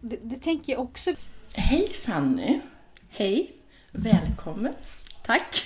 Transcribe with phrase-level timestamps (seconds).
[0.00, 1.14] Det, det tänker jag också.
[1.54, 2.60] Hej Fanny!
[3.08, 3.52] Hej.
[3.90, 4.74] Välkommen
[5.22, 5.62] Tack.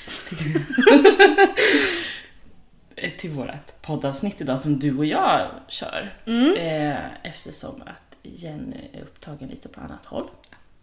[3.18, 6.12] till vårt poddavsnitt idag som du och jag kör.
[6.26, 6.56] Mm.
[6.56, 10.30] Eh, eftersom att Jenny är upptagen lite på annat håll.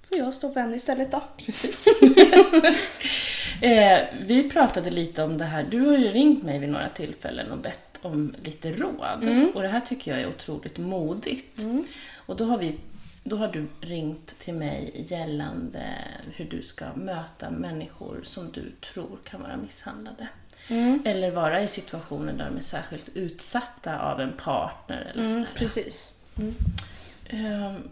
[0.09, 1.23] Får jag stå för henne istället då?
[1.37, 1.87] Precis.
[3.61, 5.63] eh, vi pratade lite om det här.
[5.63, 9.23] Du har ju ringt mig vid några tillfällen och bett om lite råd.
[9.23, 9.49] Mm.
[9.55, 11.59] Och det här tycker jag är otroligt modigt.
[11.59, 11.83] Mm.
[12.25, 12.75] Och då har, vi,
[13.23, 15.83] då har du ringt till mig gällande
[16.35, 20.27] hur du ska möta människor som du tror kan vara misshandlade.
[20.69, 20.99] Mm.
[21.05, 25.47] Eller vara i situationer där de är särskilt utsatta av en partner eller Mm, sådär.
[25.55, 26.17] precis.
[27.31, 27.89] Mm.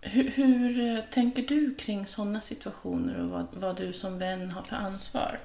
[0.00, 4.62] Hur, hur eh, tänker du kring sådana situationer och vad, vad du som vän har
[4.62, 5.38] för ansvar?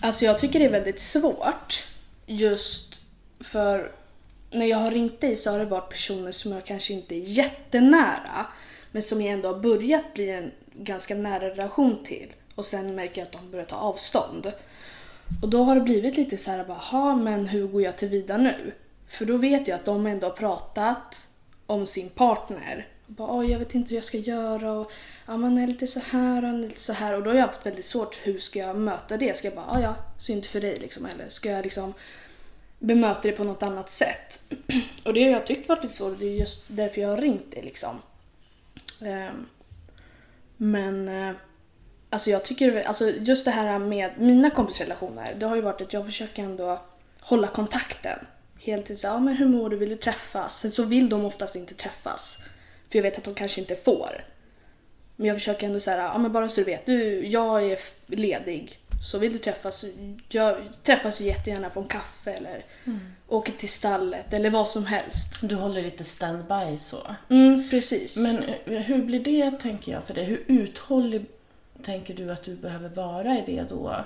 [0.00, 1.84] Alltså jag tycker det är väldigt svårt.
[2.26, 3.00] Just
[3.40, 3.92] för
[4.50, 7.24] när jag har ringt dig så har det varit personer som jag kanske inte är
[7.24, 8.46] jättenära.
[8.90, 12.32] Men som jag ändå har börjat bli en ganska nära relation till.
[12.54, 14.52] Och sen märker jag att de börjar ta avstånd.
[15.42, 18.36] Och då har det blivit lite så här, bara, men hur går jag till vida
[18.36, 18.72] nu?
[19.06, 21.28] För då vet jag att de ändå har pratat
[21.66, 22.86] om sin partner.
[23.10, 24.92] Bara, jag vet inte hur jag ska göra och
[25.26, 27.14] ja, man är lite så här och lite så här.
[27.14, 29.36] Och då har jag haft väldigt svårt, hur ska jag möta det?
[29.38, 31.06] Ska jag bara, "Ja, ja, synd för dig liksom.
[31.06, 31.94] Eller ska jag liksom
[32.78, 34.52] bemöta det på något annat sätt?
[35.04, 37.16] Och det har jag tyckt varit lite svårt och det är just därför jag har
[37.16, 37.96] ringt dig liksom.
[39.00, 39.46] Ehm,
[40.56, 41.34] men eh,
[42.10, 45.92] alltså jag tycker, alltså just det här med mina kompisrelationer, det har ju varit att
[45.92, 46.80] jag försöker ändå
[47.20, 48.18] hålla kontakten.
[48.60, 50.60] Helt tiden ja men hur mår du, vill du träffas?
[50.60, 52.38] Sen så vill de oftast inte träffas.
[52.88, 54.24] För jag vet att de kanske inte får.
[55.16, 58.78] Men jag försöker ändå säga, ja men bara så du vet, du, jag är ledig.
[59.00, 59.84] Så vill du träffas,
[60.28, 62.64] jag träffas ju jättegärna på en kaffe eller
[63.28, 65.34] åker till stallet eller vad som helst.
[65.42, 67.14] Du håller lite standby så.
[67.30, 68.16] Mm, precis.
[68.16, 70.24] Men eh, hur blir det, tänker jag, för dig?
[70.24, 71.24] Hur uthållig
[71.82, 74.04] tänker du att du behöver vara i det då?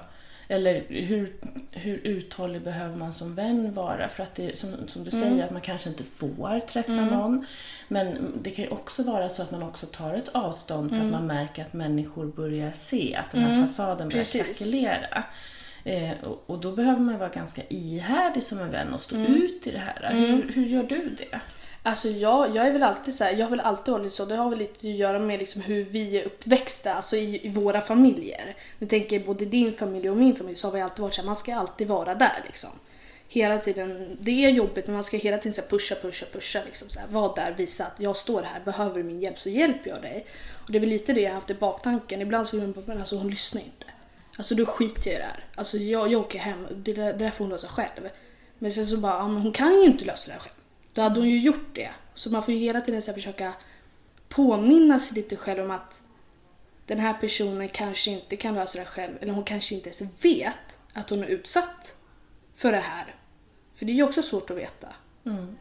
[0.53, 1.33] Eller hur,
[1.71, 4.09] hur uthållig behöver man som vän vara?
[4.09, 7.47] För att det, som, som du säger, att man kanske inte får träffa någon.
[7.89, 11.11] Men det kan ju också vara så att man också tar ett avstånd för att
[11.11, 15.25] man märker att människor börjar se att den här fasaden börjar krackelera.
[15.85, 19.67] Eh, och, och då behöver man vara ganska ihärdig som en vän och stå ut
[19.67, 20.11] i det här.
[20.13, 21.41] Hur, hur gör du det?
[21.85, 24.25] Alltså jag, jag är väl alltid så här, jag har väl alltid varit så.
[24.25, 27.49] Det har väl lite att göra med liksom hur vi är uppväxta, alltså i, i
[27.49, 28.57] våra familjer.
[28.79, 31.21] Nu tänker jag både din familj och min familj så har vi alltid varit så
[31.21, 32.71] här, man ska alltid vara där liksom.
[33.29, 36.61] Hela tiden, det är jobbigt men man ska hela tiden så här pusha, pusha, pusha
[36.65, 39.49] liksom så här, var där, visa att jag står här, behöver du min hjälp så
[39.49, 40.27] hjälper jag dig.
[40.65, 42.21] Och det är väl lite det jag har haft i baktanken.
[42.21, 43.87] Ibland så vill man bara, men alltså hon lyssnar inte.
[44.37, 45.45] Alltså då skiter jag i det här.
[45.55, 48.09] Alltså jag, jag åker hem, det det där får hon lösa själv.
[48.59, 50.62] Men sen så bara, ja, men hon kan ju inte lösa det här själv.
[50.93, 51.91] Då hade hon ju gjort det.
[52.15, 53.53] Så man får ju hela tiden så försöka
[54.29, 56.03] påminna sig lite själv om att
[56.87, 59.15] den här personen kanske inte kan lösa det själv.
[59.21, 61.97] Eller hon kanske inte ens vet att hon är utsatt
[62.55, 63.15] för det här.
[63.75, 64.89] För det är ju också svårt att veta.
[65.25, 65.57] Mm.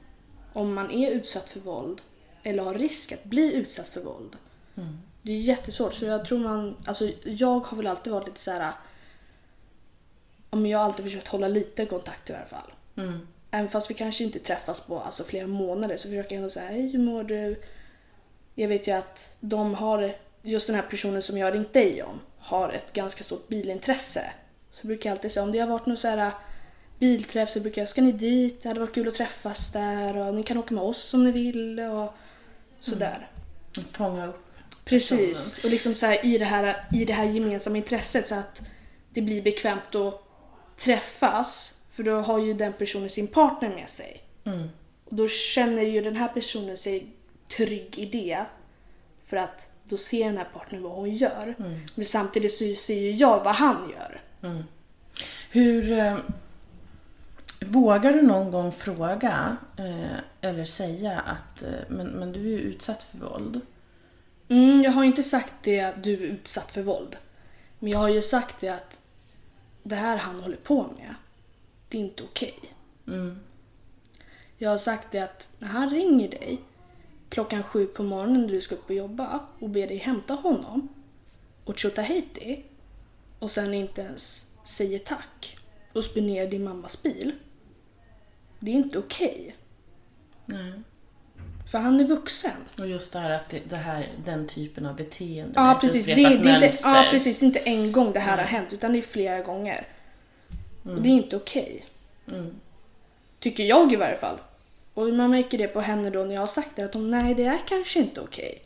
[0.53, 2.02] Om man är utsatt för våld
[2.44, 4.38] eller har risk att bli utsatt för våld.
[5.22, 5.94] Det är jättesvårt.
[5.94, 8.74] Så jag tror man, alltså jag har väl alltid varit lite så här.
[10.50, 12.72] Om jag har alltid försökt hålla lite kontakt i alla fall.
[12.96, 13.28] Mm.
[13.51, 16.69] Även fast vi kanske inte träffas på alltså, flera månader så försöker jag ändå säga
[16.69, 17.62] hej hur mår du?
[18.56, 22.03] Jag vet ju att de har, just den här personen som jag har ringt dig
[22.03, 24.31] om, har ett ganska stort bilintresse.
[24.72, 26.31] Så brukar jag alltid säga om det har varit någon så här
[27.00, 28.63] bilträff så brukar jag, ska ni dit?
[28.63, 31.31] Det hade varit kul att träffas där och ni kan åka med oss om ni
[31.31, 32.13] vill och
[32.79, 33.28] sådär.
[33.91, 34.51] Fånga upp
[34.85, 35.63] Precis.
[35.63, 38.62] Och liksom så här, i, det här, i det här gemensamma intresset så att
[39.13, 40.22] det blir bekvämt att
[40.78, 41.73] träffas.
[41.91, 44.24] För då har ju den personen sin partner med sig.
[44.44, 44.69] Mm.
[45.06, 47.07] Och då känner ju den här personen sig
[47.57, 48.46] trygg i det.
[49.25, 51.56] För att då ser den här partnern vad hon gör.
[51.95, 54.21] Men samtidigt så ser ju jag vad han gör.
[55.51, 55.92] Hur...
[55.92, 56.18] Eh,
[57.65, 62.60] vågar du någon gång fråga eh, eller säga att eh, men, men du är ju
[62.60, 63.62] utsatt för våld?
[64.50, 67.18] Mm, jag har ju inte sagt det du är utsatt för våld.
[67.80, 69.01] Men jag har ju sagt det att
[69.83, 71.15] det här han håller på med,
[71.91, 72.59] det är inte okej.
[73.07, 73.39] Mm.
[74.57, 76.61] Jag har sagt det att när han ringer dig
[77.29, 80.88] klockan sju på morgonen när du ska upp och jobba och ber dig hämta honom
[81.65, 82.63] och Tjotahejti
[83.39, 85.57] och sen inte ens säger tack
[85.93, 87.31] och spenderar din mammas bil.
[88.59, 89.55] Det är inte okej.
[90.45, 90.73] Nej.
[91.71, 92.57] För han är vuxen.
[92.79, 95.53] Och just det här att det, det här, den typen av beteende.
[95.55, 96.05] Ja precis.
[96.05, 97.39] Det, det, är inte, ja precis.
[97.39, 98.45] Det är inte en gång det här Nej.
[98.45, 99.88] har hänt utan det är flera gånger.
[100.83, 101.86] Och det är inte okej.
[102.28, 102.56] Mm.
[103.39, 104.38] Tycker jag i varje fall.
[104.94, 107.36] Och man märker det på henne då när jag har sagt det att hon nej
[107.36, 108.62] det är kanske inte okej.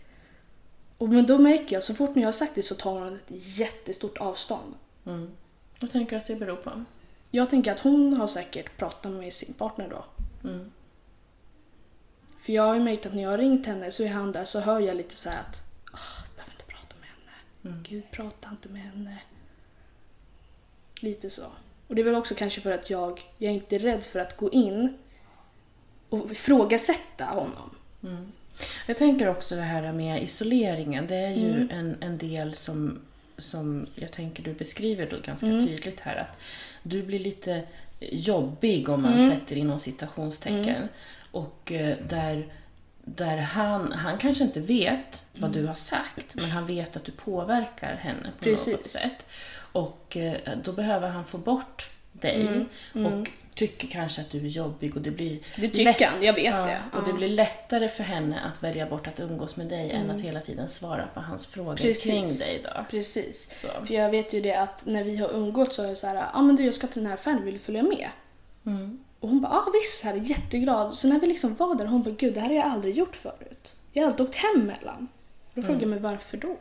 [0.98, 3.16] Och men då märker jag så fort när jag har sagt det så tar hon
[3.16, 4.74] ett jättestort avstånd.
[5.06, 5.32] Mm.
[5.80, 6.84] Vad tänker du att det beror på?
[7.32, 10.06] Jag tänker att hon har säkert pratat med sin partner då.
[10.50, 10.72] Mm.
[12.38, 14.46] För jag har ju märkt att när jag har ringt henne så är han där
[14.46, 15.64] så hör jag lite så här att
[15.94, 17.32] "Åh, jag behöver inte prata med henne.
[17.64, 17.84] Mm.
[17.84, 19.22] Gud, prata inte med henne.
[21.00, 21.46] Lite så.
[21.88, 24.38] Och det är väl också kanske för att jag, jag är inte rädd för att
[24.38, 24.98] gå in
[26.10, 27.76] och ifrågasätta honom.
[28.04, 28.32] Mm.
[28.88, 31.08] Jag tänker också det här med isoleringen.
[31.08, 31.70] Det är ju Mm.
[31.72, 33.00] en, en del som,
[33.38, 35.68] som jag tänker du beskriver då ganska Mm.
[35.68, 36.16] tydligt här.
[36.16, 36.38] Att
[36.84, 37.64] du blir lite
[38.00, 39.32] jobbig om man Mm.
[39.32, 40.88] sätter inom citationstecken.
[41.32, 42.46] Och eh, där,
[43.04, 45.62] där han, han kanske inte vet vad Mm.
[45.62, 48.74] du har sagt, men han vet att du påverkar henne på Precis.
[48.74, 49.26] något sätt.
[49.76, 52.66] Och eh, då behöver han få bort dig Mm.
[52.96, 53.14] Mm.
[53.22, 56.34] och tycker kanske att du är jobbig och det blir Det tycker lätt- han, jag
[56.34, 56.78] vet Ja, det.
[56.98, 57.16] och det Ja.
[57.16, 60.16] blir lättare för henne att välja bort att umgås med dig än Mm.
[60.16, 62.12] att hela tiden svara på hans frågor Precis.
[62.12, 62.62] kring dig.
[62.64, 62.86] Då.
[62.90, 63.62] Precis.
[63.62, 63.86] Så.
[63.86, 66.16] För jag vet ju det att när vi har umgått så är jag så här,
[66.16, 68.10] ja ah, men du jag ska till den här affären, vill du följa med?
[68.66, 69.00] Mm.
[69.20, 70.98] Och hon bara, ja ah, visst, här är jätteglad.
[70.98, 73.16] Så när vi liksom var där, hon bara, gud det här har jag aldrig gjort
[73.16, 73.76] förut.
[73.94, 75.08] Jag har alltid åkt hem mellan.
[75.54, 76.56] Då frågade jag mig varför då?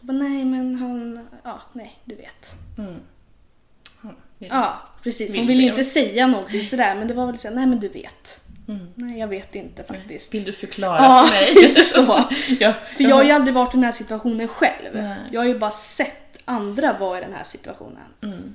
[0.00, 2.52] Då bara, nej men han, ja nej du vet.
[2.78, 2.94] Mm.
[4.02, 7.26] Ja, vill- Ja precis, hon Vill ville ju inte säga någonting sådär men det var
[7.26, 8.44] väl såhär, nej men du vet.
[8.68, 8.86] Mm.
[8.94, 10.34] Nej jag vet inte faktiskt.
[10.34, 11.54] Vill du förklara Ja, för mig?
[11.68, 12.24] lite så.
[12.60, 14.88] ja, För jag har ju aldrig varit i den här situationen själv.
[14.94, 15.16] Nej.
[15.32, 18.02] Jag har ju bara sett andra vara i den här situationen.
[18.22, 18.54] Mm.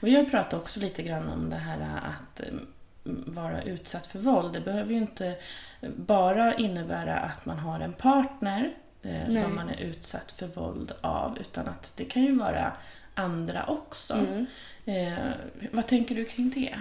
[0.00, 2.46] Och har pratat också lite grann om det här att eh,
[3.26, 4.52] vara utsatt för våld.
[4.52, 5.34] Det behöver ju inte
[5.96, 8.70] bara innebära att man har en partner
[9.02, 12.72] eh, som man är utsatt för våld av, utan att det kan ju vara
[13.14, 14.14] andra också.
[14.14, 14.46] Mm.
[14.84, 15.18] Eh,
[15.72, 16.74] vad tänker du kring det?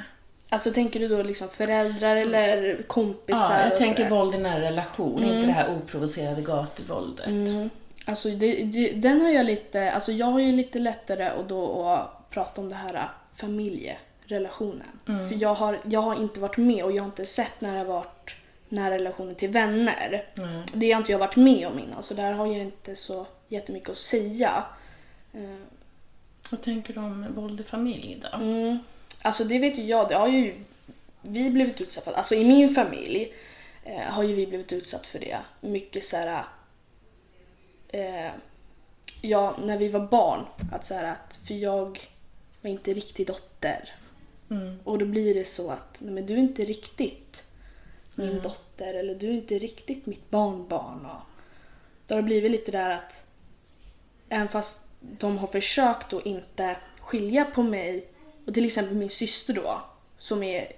[0.49, 3.59] Alltså tänker du då liksom föräldrar eller kompisar?
[3.59, 5.29] Ja, jag tänker våld i nära relation, Mm.
[5.35, 7.27] inte det här oprovocerade gatuvåldet.
[7.27, 7.69] Mm.
[8.05, 11.85] Alltså det, det, den har jag lite, alltså jag har ju lite lättare att då
[11.89, 14.87] att prata om det här familjerelationen.
[15.07, 15.29] Mm.
[15.29, 17.77] För jag har, jag har inte varit med och jag har inte sett när det
[17.77, 18.35] har varit
[18.71, 20.25] nära relationer till vänner.
[20.37, 20.61] Mm.
[20.73, 23.89] Det har inte jag varit med om innan så där har jag inte så jättemycket
[23.89, 24.65] att säga.
[25.33, 25.57] Eh,
[26.49, 28.37] Vad tänker du om våld i familj då?
[28.37, 28.79] Mm.
[29.21, 30.55] Alltså det vet ju jag, det har ju
[31.21, 32.17] vi blivit utsatta för.
[32.17, 33.33] Alltså i min familj
[33.83, 35.37] eh, har ju vi blivit utsatt för det.
[35.61, 36.43] Mycket så här.
[37.87, 38.31] Eh,
[39.21, 40.45] ja, när vi var barn.
[40.71, 42.07] Att så här, att, för jag
[42.61, 43.93] var inte riktig dotter.
[44.49, 44.79] Mm.
[44.83, 47.43] Och då blir det så att nej, men du är inte riktigt
[48.21, 48.41] min Mm.
[48.43, 51.05] dotter eller du är inte riktigt mitt barnbarn.
[51.05, 51.21] Och
[52.07, 53.27] då har det blivit lite där att
[54.29, 58.07] även fast de har försökt att inte skilja på mig
[58.47, 59.81] och till exempel min syster då
[60.17, 60.71] som är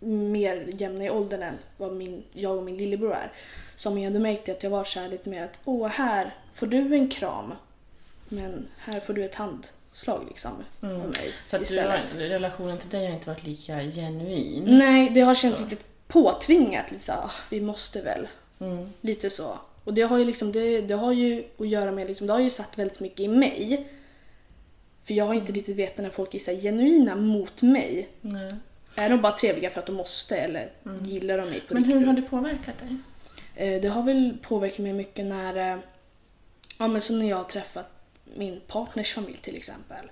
[0.00, 3.32] mer jämna i åldern än vad min, jag och min lillebror är
[3.84, 6.66] man ju ändå märkt att jag var så här lite mer att åh här får
[6.66, 7.54] du en kram
[8.28, 10.52] men här får du ett handslag liksom
[10.82, 11.00] Mm.
[11.00, 14.64] mig Så att du har, relationen till dig har inte varit lika genuin?
[14.78, 15.64] Nej, det har känts Så.
[15.66, 16.90] lite påtvingat.
[16.92, 18.28] Lite så, "Ah, vi måste väl.
[18.60, 18.88] Mm.
[19.00, 19.58] Lite så.
[19.84, 22.40] Och det har ju, liksom, det, det har ju att göra med, liksom, det har
[22.40, 23.88] ju satt väldigt mycket i mig.
[25.04, 28.08] För jag har inte riktigt vetat när folk är så här, genuina mot mig.
[28.20, 28.54] Nej.
[28.96, 30.70] Är de bara trevliga för att de måste eller
[31.02, 32.00] gillar de mig på Men riktigt?
[32.02, 32.96] hur har det påverkat dig?
[33.74, 35.78] Eh, Det har väl påverkat mig mycket när, eh,
[36.78, 37.88] ja men som när jag har träffat
[38.36, 40.10] min partners familj till exempel.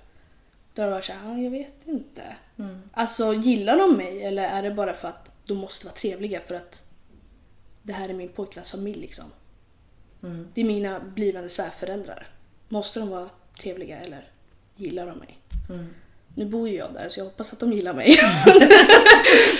[0.73, 2.21] Då har det varit såhär, ja, jag vet inte.
[2.59, 2.81] Mm.
[2.93, 6.55] Alltså gillar de mig eller är det bara för att de måste vara trevliga för
[6.55, 6.81] att
[7.83, 9.25] det här är min pojkväns familj liksom.
[10.23, 10.47] Mm.
[10.53, 12.27] Det är mina blivande svärföräldrar.
[12.69, 13.29] Måste de vara
[13.61, 14.27] trevliga eller
[14.75, 15.37] gillar de mig?
[15.69, 15.87] Mm.
[16.35, 18.19] Nu bor ju jag där så jag hoppas att de gillar mig.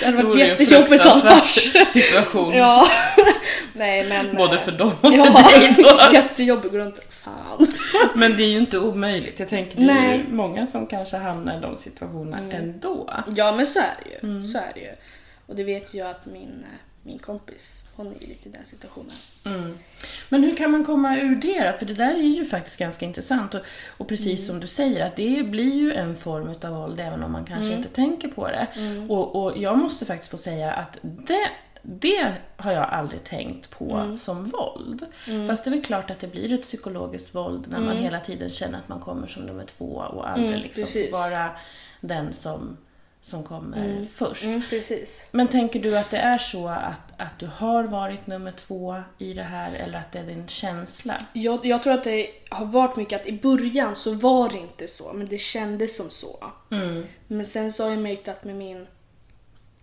[0.00, 1.72] det hade varit jättejobbigt annars.
[1.92, 2.52] situation.
[2.54, 2.86] Ja.
[3.74, 4.36] Nej men...
[4.36, 6.08] Både eh, för dem och för Ja, dig då.
[6.12, 6.98] jättejobbigt att gå runt.
[7.10, 7.66] Fan.
[8.14, 9.40] Men det är ju inte omöjligt.
[9.40, 10.18] Jag tänker det är Nej.
[10.28, 12.50] ju många som kanske hamnar i de situationerna Mm.
[12.56, 13.10] ändå.
[13.36, 14.30] Ja men så är det ju.
[14.30, 14.44] Mm.
[14.44, 14.92] Så är det ju.
[15.52, 19.14] Och det vet jag att min, eh, min kompis, hon är lite i den situationen.
[19.44, 19.78] Mm.
[20.28, 21.78] Men hur kan man komma ur det då?
[21.78, 23.54] För det där är ju faktiskt ganska intressant.
[23.54, 24.46] Och, och precis Mm.
[24.48, 27.66] som du säger, att det blir ju en form av våld även om man kanske
[27.66, 27.76] Mm.
[27.78, 28.66] inte tänker på det.
[28.76, 29.10] Mm.
[29.10, 31.48] Och, och jag måste faktiskt få säga att det,
[31.82, 34.18] det har jag aldrig tänkt på Mm.
[34.18, 35.06] som våld.
[35.28, 35.46] Mm.
[35.48, 38.02] Fast det är väl klart att det blir ett psykologiskt våld när man Mm.
[38.02, 41.50] hela tiden känner att man kommer som nummer två och aldrig Mm, liksom vara
[42.00, 42.76] den som,
[43.24, 44.06] som kommer Mm.
[44.06, 44.44] först.
[44.44, 45.28] Mm, precis.
[45.30, 49.34] Men tänker du att det är så att, att du har varit nummer två i
[49.34, 51.18] det här eller att det är din känsla?
[51.32, 54.88] Jag, jag tror att det har varit mycket att i början så var det inte
[54.88, 56.44] så, men det kändes som så.
[56.70, 57.06] Mm.
[57.26, 58.86] Men sen så har jag märkt att med min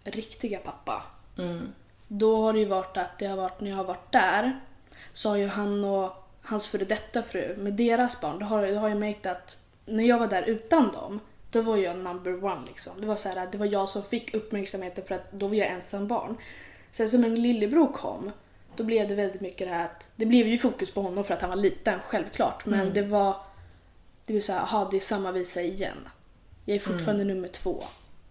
[0.04, 1.04] riktiga pappa,
[1.38, 1.74] Mm.
[2.08, 4.60] då har det ju varit att det har varit när jag har varit där,
[5.14, 8.80] så har ju han och hans före detta fru, med deras barn, då har, då
[8.80, 11.20] har jag märkt att när jag var där utan dem,
[11.52, 13.02] då var jag number one liksom.
[13.02, 15.56] Det var så här, att det var jag som fick uppmärksamheten för att då var
[15.56, 16.38] jag ensam barn.
[16.92, 18.32] Sen som min lillebror kom,
[18.76, 21.34] då blev det väldigt mycket det här att, det blev ju fokus på honom för
[21.34, 22.66] att han var liten, självklart.
[22.66, 23.36] Men det var,
[24.26, 26.10] det vill säga, aha, det är samma visa igen.
[26.66, 27.84] Jag är fortfarande nummer två.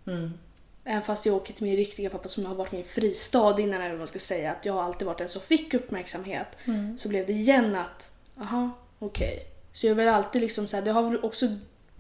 [0.07, 0.33] Mm.
[0.85, 3.91] Även fast jag åker till min riktiga pappa som har varit min fristad innan, eller
[3.91, 6.47] vad man ska säga, att jag har alltid varit den som fick uppmärksamhet.
[6.99, 9.47] Så blev det igen att, aha, okej.
[9.73, 11.47] Så jag vill alltid liksom så här, det har väl också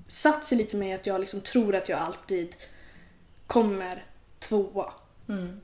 [0.08, 2.56] satt sig lite med att jag liksom tror att jag alltid
[3.46, 4.04] kommer
[4.38, 4.92] tvåa.
[5.28, 5.60] Mm.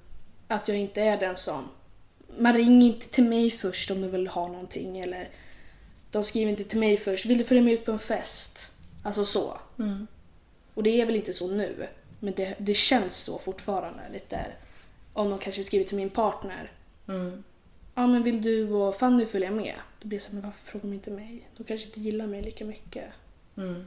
[0.49, 1.69] Att jag inte är den som,
[2.39, 5.29] man ringer inte till mig först om de vill ha någonting eller
[6.11, 8.67] de skriver inte till mig först, vill du följa med ut på en fest?
[9.03, 9.59] Alltså så.
[9.79, 10.07] Mm.
[10.75, 11.89] Och det är väl inte så nu,
[12.21, 14.03] men det, det känns så fortfarande.
[14.13, 14.47] Lite
[15.13, 16.73] om de kanske skriver till min partner.
[17.09, 17.45] Mm.
[17.95, 19.75] Ja men vill du och Fanny följa med?
[20.01, 21.49] Då blir det så, men varför frågar de inte mig?
[21.57, 23.05] De kanske inte gillar mig lika mycket.
[23.57, 23.85] Mm.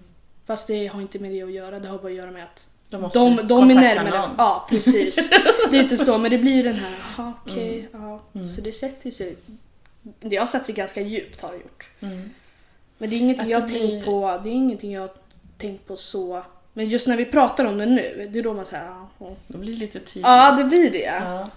[0.47, 2.67] Fast det har inte med det att göra, det har bara att göra med att
[2.89, 4.19] Då måste de, de är närmare.
[4.21, 4.35] någon.
[4.37, 5.29] Ja, precis.
[5.71, 8.09] Lite så, men det blir ju den här, jaha okej, Mm.
[8.09, 8.21] ja.
[8.55, 9.35] Så det sätter sig,
[10.19, 11.89] det har satt sig ganska djupt har det gjort.
[11.99, 12.29] Mm.
[12.97, 15.11] Men det är ingenting Att jag har blir- tänkt på, det är ingenting jag har
[15.57, 16.43] tänkt på så.
[16.73, 19.09] Men just när vi pratar om det nu, det är då man säger ja.
[19.47, 20.27] Då blir det lite tydligt.
[20.27, 20.99] ja det blir det.
[21.25, 21.49] Ja.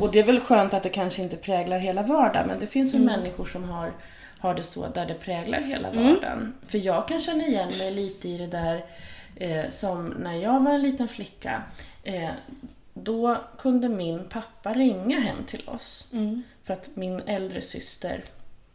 [0.00, 2.94] Och det är väl skönt att det kanske inte präglar hela vardagen, men det finns
[2.94, 3.06] ju Mm.
[3.20, 3.92] människor som har,
[4.46, 6.54] har det så där det präglar hela vardagen.
[6.66, 8.84] För jag kan känna igen mig lite i det där
[9.36, 11.62] eh, som när jag var en liten flicka.
[12.02, 12.30] Eh,
[12.94, 16.08] då kunde min pappa ringa hem till oss.
[16.12, 16.42] Mm.
[16.64, 18.24] För att min äldre syster,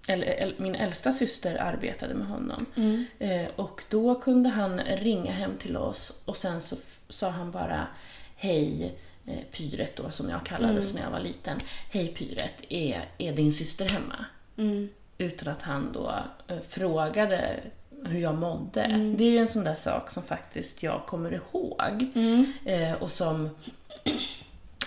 [0.08, 2.66] eller äl- min äldsta syster arbetade med honom.
[2.76, 3.06] Mm.
[3.20, 6.76] Eh, och då kunde han ringa hem till oss och sen så
[7.10, 7.88] sa han bara
[8.36, 8.94] Hej
[9.28, 11.58] eh, Pyret då som jag kallades när jag var liten.
[11.92, 14.26] Hej Pyret, är, är din syster hemma?
[14.58, 14.90] Mm.
[15.22, 16.14] Utan att han då
[16.48, 17.60] eh, frågade
[18.06, 19.14] hur jag mådde.
[19.18, 22.12] Det är ju en sån där sak som faktiskt jag kommer ihåg.
[22.16, 22.54] Mm.
[22.66, 23.50] Eh, och som,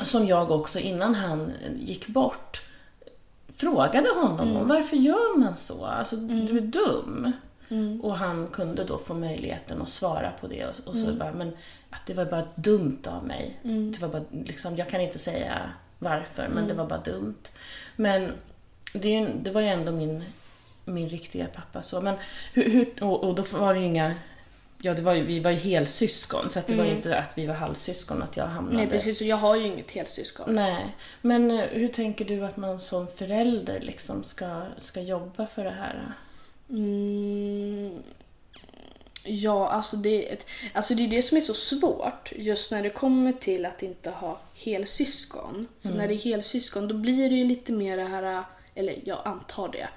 [0.04, 2.62] som jag också innan han gick bort
[3.48, 4.68] frågade honom om.
[4.68, 5.86] Varför gör man så?
[5.86, 7.32] Alltså, du är dum.
[8.02, 10.64] Och han kunde då få möjligheten att svara på det.
[10.66, 11.48] Och, och så bara, men
[11.90, 13.58] att det var bara dumt av mig.
[13.62, 17.50] Det var bara, liksom, jag kan inte säga varför, men det var bara dumt.
[17.96, 18.32] Men
[18.98, 20.24] det, ju- det var ju ändå min,
[20.84, 21.82] min riktiga pappa.
[21.82, 22.00] Så.
[22.00, 22.14] Men
[22.54, 24.14] hur, hur, och, och då var det ju inga...
[24.78, 27.46] Ja, det var ju, vi var ju helsyskon, så det var ju inte att vi
[27.46, 28.76] var halvsyskon att jag hamnade...
[28.76, 30.54] Nej precis, och jag har ju inget helsyskon.
[30.54, 35.64] Nej, men eh, hur tänker du att man som förälder liksom ska, ska jobba för
[35.64, 36.14] det här?
[36.70, 38.02] Mm.
[39.24, 42.82] Ja, alltså det, är ett, alltså det är det som är så svårt just när
[42.82, 45.68] det kommer till att inte ha helsyskon.
[45.82, 48.42] För när det är helsyskon då blir det ju lite mer det här,
[48.74, 49.88] eller jag antar det,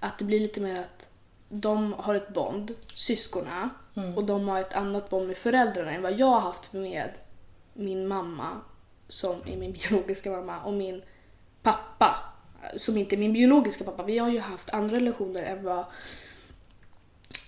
[0.00, 1.10] att det blir lite mer att
[1.48, 3.68] de har ett bond, syskonen,
[4.16, 7.10] och de har ett annat bond med föräldrarna än vad jag har haft med
[7.72, 8.60] min mamma,
[9.08, 11.02] som är min biologiska mamma, och min
[11.62, 12.16] pappa,
[12.76, 14.02] som inte är min biologiska pappa.
[14.02, 15.84] Vi har ju haft andra relationer än vad,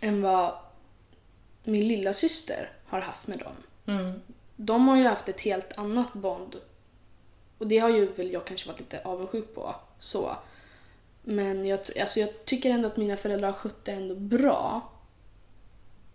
[0.00, 0.54] än vad
[1.64, 3.52] min lilla syster har haft med dem.
[3.86, 4.20] Mm.
[4.56, 6.56] De har ju haft ett helt annat bond.
[7.58, 9.74] Och det har ju väl jag kanske varit lite avundsjuk på.
[9.98, 10.36] Så.
[11.22, 14.90] Men jag, alltså jag tycker ändå att mina föräldrar har skött det ändå bra.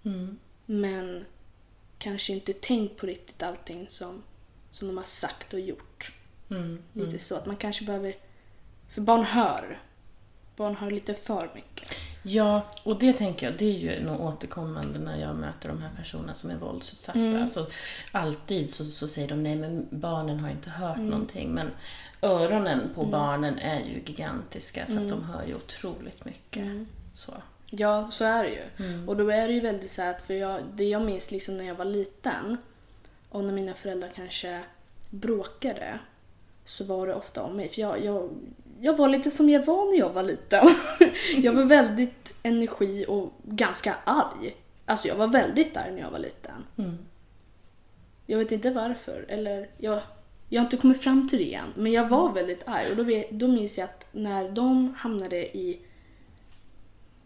[0.04, 0.38] Mm.
[0.66, 1.26] Men
[1.98, 4.24] kanske inte tänkt på riktigt allting som,
[4.72, 6.14] som de har sagt och gjort.
[6.50, 6.84] Mm.
[6.94, 8.16] Lite så att man kanske behöver...
[8.90, 9.82] För barn hör.
[10.58, 11.92] Barn hör lite för mycket.
[12.24, 15.92] Ja, och det tänker jag, det är ju nog återkommande när jag möter de här
[15.98, 17.42] personerna som är våldsutsatta.
[17.42, 17.68] Alltså,
[18.12, 21.50] alltid så, så säger de nej men barnen har inte hört någonting.
[21.50, 21.72] Men
[22.22, 26.66] öronen på barnen är ju gigantiska så att de hör ju otroligt mycket.
[27.16, 27.34] Så.
[27.70, 29.08] Ja, så är det ju.
[29.08, 31.66] Och då är det ju väldigt så att, för jag, det jag minns liksom när
[31.66, 32.58] jag var liten
[33.30, 34.62] och när mina föräldrar kanske
[35.10, 36.00] bråkade
[36.66, 37.70] så var det ofta om mig.
[37.70, 38.30] För jag, jag,
[38.82, 40.68] jag var lite som jag var när jag var liten.
[41.44, 44.56] jag var väldigt energi och ganska arg.
[44.86, 46.66] Alltså jag var väldigt arg när jag var liten.
[46.78, 46.98] Mm.
[48.26, 49.26] Jag vet inte varför.
[49.28, 50.02] Eller jag,
[50.50, 51.74] jag har inte kommit fram till det än.
[51.76, 52.90] Men jag var väldigt arg.
[52.90, 55.80] Och då, vet, då minns jag att när de hamnade i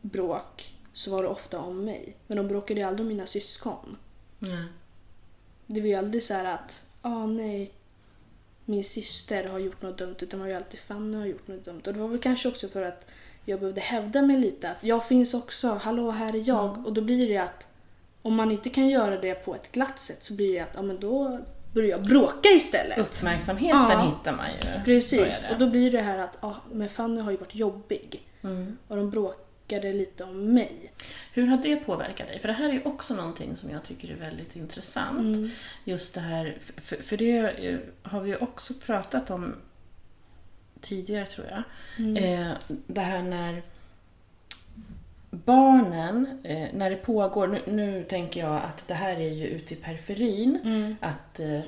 [0.02, 2.16] bråk så var det ofta om mig.
[2.28, 3.98] Men de bråkade ju aldrig om mina syskon.
[4.40, 4.64] Ja.
[5.66, 7.72] Det var ju aldrig så här att, ah nej,
[8.66, 11.66] min syster har gjort något dumt utan det var ju alltid Fanny har gjort något
[11.66, 11.82] dumt.
[11.88, 13.06] Och det var väl kanske också för att
[13.46, 16.86] jag behövde hävda mig lite att jag finns också, hallå här är jag.
[16.86, 17.68] Och då blir det att
[18.22, 20.82] om man inte kan göra det på ett glatt sätt så blir det att ja,
[20.82, 21.40] men då
[21.74, 22.98] börjar jag bråka istället.
[22.98, 24.00] Uppmärksamheten Ja.
[24.18, 24.84] hittar man ju.
[24.86, 28.22] Precis, och då blir det här att ja, men Fanny har ju varit jobbig.
[28.44, 28.78] Mm.
[28.88, 29.10] Och de
[29.72, 30.92] bråkade lite om mig.
[31.34, 32.40] Hur har det påverkat dig?
[32.40, 35.38] För det här är också någonting som jag tycker är väldigt intressant.
[35.38, 35.50] Mm.
[35.84, 39.56] Just det här, för, för det eh, har vi ju också pratat om
[40.82, 41.64] tidigare tror jag.
[41.98, 42.24] Mm.
[42.24, 42.54] Eh,
[42.88, 43.62] det här när
[45.32, 49.74] barnen, eh, när det pågår, nu, nu tänker jag att det här är ju ute
[49.74, 50.96] i periferin, Mm.
[51.02, 51.60] att eh,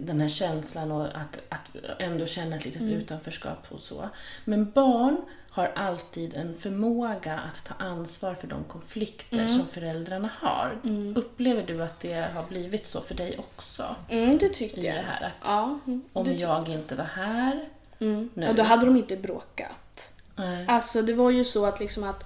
[0.00, 2.94] den här känslan och att, att ändå känna ett litet Mm.
[2.94, 4.08] utanförskap och så.
[4.44, 5.16] Men barn
[5.58, 9.48] har alltid en förmåga att ta ansvar för de konflikter Mm.
[9.48, 10.78] som föräldrarna har.
[11.14, 13.96] Upplever du att det har blivit så för dig också?
[14.08, 15.02] Mm, det tyckte I det jag.
[15.02, 18.30] här att Ja, mm, om jag inte var här, mm.
[18.34, 18.48] nu.
[18.48, 20.14] Och då hade de inte bråkat.
[20.36, 20.64] nej.
[20.68, 22.24] Alltså det var ju så att liksom att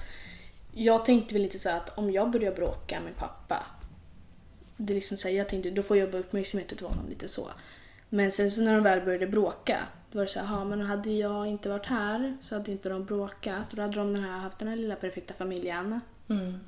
[0.75, 3.63] jag tänkte väl inte så att om jag börjar bråka med pappa.
[4.77, 7.29] Det är liksom så här, jag tänkte då får jag bara uppmärksamhet utav honom lite
[7.29, 7.49] så.
[8.09, 9.79] Men sen så när de väl började bråka
[10.13, 12.89] då var det så här, "Ja, men hade jag inte varit här så hade inte
[12.89, 16.01] de bråkat och då hade de den här, haft den här lilla perfekta familjen.
[16.29, 16.61] Mm.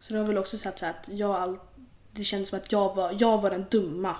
[0.00, 1.58] Så det var väl också så att, så att jag all,
[2.12, 4.16] det kändes som att jag var, jag var den dumma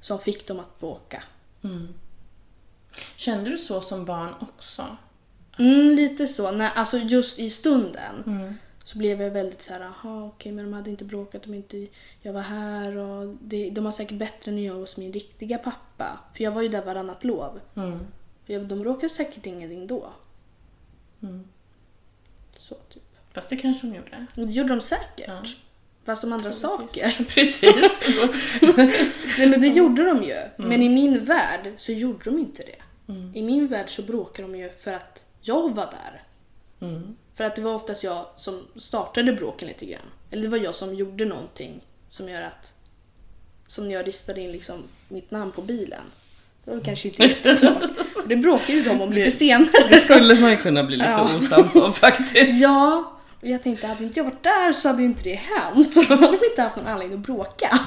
[0.00, 1.22] som fick dem att bråka.
[1.62, 1.88] Mm.
[3.16, 4.96] Kände du så som barn också?
[5.58, 6.50] Mm, lite så.
[6.50, 8.54] När, alltså just i stunden Mm.
[8.88, 11.86] Så blev jag väldigt så här, aha okej men de hade inte bråkat om inte
[12.22, 16.18] jag var här och det, de har säkert bättre än jag hos min riktiga pappa.
[16.34, 17.60] För jag var ju där varannat lov.
[17.74, 17.98] Mm.
[18.46, 20.12] Jag, de bråkade säkert ingenting då.
[21.22, 21.44] Mm.
[22.56, 23.02] Så typ.
[23.32, 24.26] Fast det kanske de gjorde.
[24.36, 25.28] Och det gjorde de säkert.
[25.28, 25.44] Ja.
[26.04, 27.24] Fast om andra saker.
[27.28, 28.00] Precis.
[29.38, 30.42] Nej men det gjorde de ju.
[30.56, 33.12] Men i min värld så gjorde de inte det.
[33.12, 33.36] Mm.
[33.36, 36.22] I min värld så bråkade de ju för att jag var där.
[36.88, 37.16] Mm.
[37.38, 40.00] För att det var oftast jag som startade bråken lite grann.
[40.30, 42.72] Eller det var jag som gjorde någonting som gör att...
[43.66, 46.00] Som när jag ristade in liksom mitt namn på bilen.
[46.64, 47.82] Det var kanske inte jättesvårt.
[48.26, 49.88] Det bråkade ju de om lite Det- senare.
[49.90, 51.28] Det skulle man ju kunna bli lite Ja.
[51.38, 52.60] osams om faktiskt.
[52.60, 55.94] Ja, och jag tänkte hade inte jag varit där så hade ju inte det hänt.
[55.94, 57.78] Då hade de inte haft någon anledning att bråka.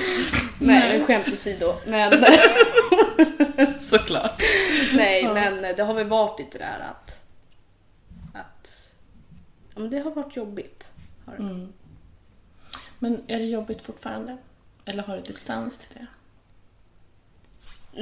[0.60, 1.74] Nej, skämt åsido.
[1.86, 2.12] Men,
[3.80, 4.42] Såklart.
[4.94, 7.05] nej, men det har väl varit lite där att
[9.76, 10.92] ja, men det har varit jobbigt.
[11.24, 11.42] Har det.
[11.42, 11.72] Mm.
[12.98, 14.36] Men är det jobbigt fortfarande?
[14.84, 16.06] Eller har du distans till det?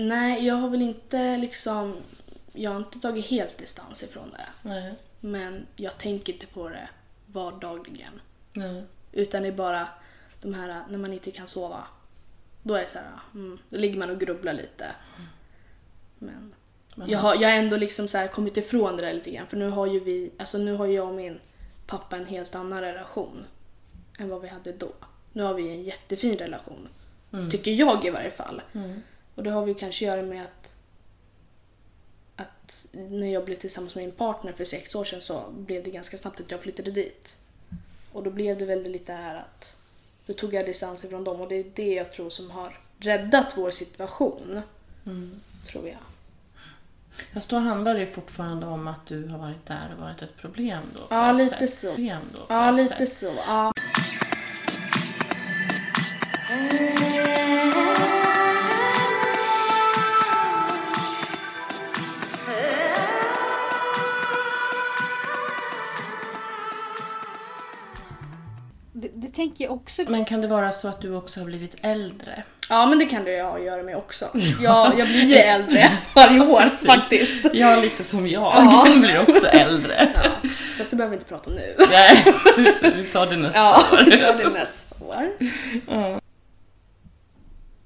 [0.01, 1.97] Nej, jag har väl inte liksom...
[2.53, 4.69] Jag har inte tagit helt distans ifrån det.
[4.69, 4.95] Nej.
[5.21, 6.89] Men jag tänker inte på det
[7.27, 8.21] vardagligen.
[8.53, 8.85] Nej.
[9.13, 9.89] Utan det är bara
[10.43, 11.85] de här när man inte kan sova.
[12.63, 14.87] Då är det så här, mm, då ligger man och grubblar lite.
[16.19, 16.55] Men
[16.95, 19.47] jag har, jag har ändå liksom så här kommit ifrån det där lite grann.
[19.47, 21.41] För nu har ju vi, alltså nu har jag och min
[21.87, 23.45] pappa en helt annan relation
[24.19, 24.93] än vad vi hade då.
[25.33, 26.89] Nu har vi en jättefin relation.
[27.33, 27.51] Mm.
[27.51, 28.63] Tycker jag i varje fall.
[28.73, 29.03] Mm.
[29.35, 30.77] Och det har vi kanske att göra med att,
[32.37, 35.91] att när jag blev tillsammans med min partner för sex år sedan så blev det
[35.91, 37.39] ganska snabbt att jag flyttade dit.
[38.13, 39.77] Och då blev det väl lite här att
[40.27, 43.57] då tog jag distans ifrån dem och det är det jag tror som har räddat
[43.57, 44.61] vår situation.
[45.07, 45.41] Mm.
[45.67, 45.99] Tror jag.
[47.35, 50.83] Fast då handlar det fortfarande om att du har varit där och varit ett problem
[50.95, 51.01] då.
[51.11, 51.71] Ja, lite sätt.
[51.75, 51.89] så.
[51.95, 53.13] Problem då, Ja, lite sätt.
[53.13, 53.33] så.
[53.47, 53.73] Ja.
[68.93, 70.03] Det, det tänker jag också.
[70.09, 72.45] Men kan det vara så att du också har blivit äldre?
[72.75, 74.25] Ja, men det kan det ha att göra med också.
[74.61, 77.47] Jag, jag blir ju äldre varje år faktiskt.
[77.53, 78.43] Ja, lite som jag.
[78.57, 78.87] Ja.
[78.87, 80.13] Du blir också äldre.
[80.15, 81.75] Ja, fast det behöver vi inte prata om nu.
[81.91, 82.25] Nej,
[82.97, 84.05] vi tar det nästa Ja, år.
[84.05, 85.29] vi tar det nästa år.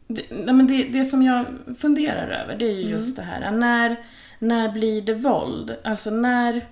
[0.09, 1.45] Det, nej, men det, det som jag
[1.79, 3.97] funderar över det är ju just det här, när,
[4.39, 5.77] när blir det våld?
[5.85, 6.67] Alltså när...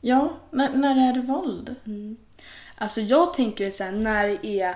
[0.00, 1.74] Ja, när, när är det våld?
[2.78, 4.74] Alltså jag tänker så här, när det är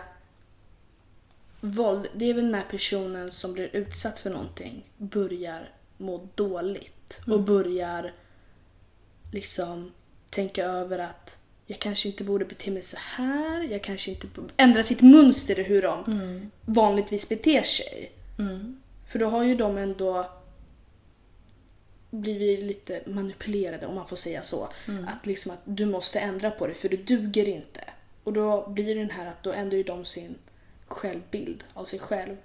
[1.60, 7.40] våld, det är väl när personen som blir utsatt för någonting börjar må dåligt och
[7.40, 8.12] börjar
[9.32, 9.92] liksom
[10.30, 14.48] tänka över att jag kanske inte borde bete mig så här, jag kanske inte borde
[14.56, 18.12] ändra sitt mönster i hur de vanligtvis beter sig.
[18.38, 18.80] Mm.
[19.06, 20.30] För då har ju de ändå
[22.12, 24.68] blivit lite manipulerade om man får säga så.
[25.06, 27.84] Att liksom att du måste ändra på det för det duger inte.
[28.24, 30.34] Och då blir det den här att då ändrar ju de sin
[30.86, 32.36] självbild av sig själv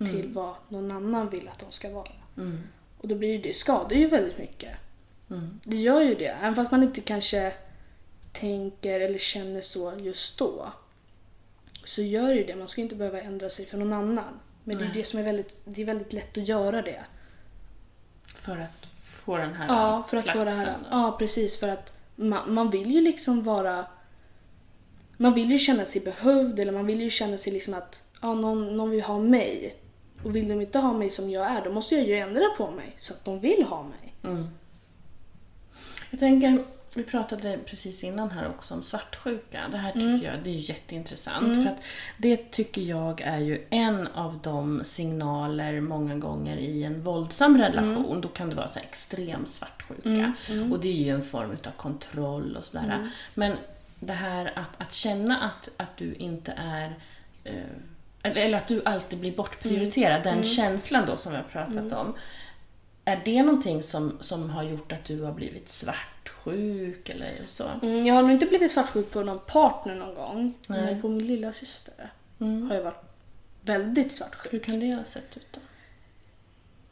[0.00, 0.12] Mm.
[0.12, 2.12] till vad någon annan vill att de ska vara.
[2.36, 2.58] Mm.
[2.98, 4.70] Och då blir ju det skadar ju väldigt mycket.
[5.30, 5.60] Mm.
[5.64, 6.26] Det gör ju det.
[6.26, 7.52] Även fast man inte kanske
[8.32, 10.72] tänker eller känner så just då.
[11.84, 12.56] Så gör ju det.
[12.56, 14.40] Man ska inte behöva ändra sig för någon annan.
[14.64, 17.04] Men det är det som är väldigt, det är väldigt lätt att göra det.
[18.26, 18.89] För att
[19.30, 20.76] få den här Ja, för att få det här.
[20.90, 21.60] Ja, precis.
[21.60, 23.86] För att man, man vill ju liksom vara...
[25.16, 28.34] Man vill ju känna sig behövd eller man vill ju känna sig liksom att ja,
[28.34, 29.76] någon, någon vill ha mig.
[30.24, 32.70] Och vill de inte ha mig som jag är, då måste jag ju ändra på
[32.70, 34.14] mig så att de vill ha mig.
[34.24, 34.46] Mm.
[36.10, 39.60] Jag tänker, vi pratade precis innan här också om svartsjuka.
[39.70, 40.22] Det här tycker Mm.
[40.22, 41.54] jag det är jätteintressant.
[41.64, 41.82] För att
[42.16, 48.04] det tycker jag är ju en av de signaler många gånger i en våldsam relation.
[48.06, 48.20] Mm.
[48.20, 50.32] Då kan det vara så extrem svartsjuka.
[50.72, 52.84] Och det är ju en form av kontroll och sådär.
[52.84, 53.10] Mm.
[53.34, 53.56] Men
[54.00, 56.94] det här att, att känna att, att du inte är
[57.44, 57.54] eh,
[58.22, 60.34] eller att du alltid blir bortprioriterad, Mm.
[60.34, 62.14] den känslan då som vi har pratat om.
[63.10, 67.64] Är det någonting som, som har gjort att du har blivit svartsjuk eller så?
[67.82, 70.54] Mm, jag har nog inte blivit svartsjuk på någon partner någon gång.
[70.68, 70.80] Nej.
[70.80, 72.68] Men på min lilla syster Mm.
[72.68, 73.04] har jag varit
[73.62, 74.52] väldigt svartsjuk.
[74.52, 75.60] Hur kan det ha sett ut då?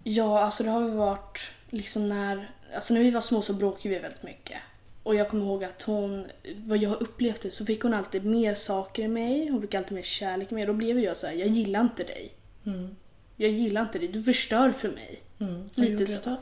[0.05, 2.51] Ja, alltså det har ju varit liksom när...
[2.75, 4.59] Alltså när vi var små så bråkade vi väldigt mycket.
[5.03, 6.27] Och jag kommer ihåg att hon,
[6.57, 9.49] vad jag upplevde, så fick hon alltid mer saker i mig.
[9.49, 10.67] Hon fick alltid mer kärlek i mig.
[10.67, 12.33] Då blev jag så här, jag gillar inte dig.
[12.67, 12.97] Mm.
[13.37, 15.21] Jag gillar inte dig, du förstör för mig.
[15.39, 15.69] Mm.
[15.75, 16.31] Lite så.
[16.31, 16.37] då?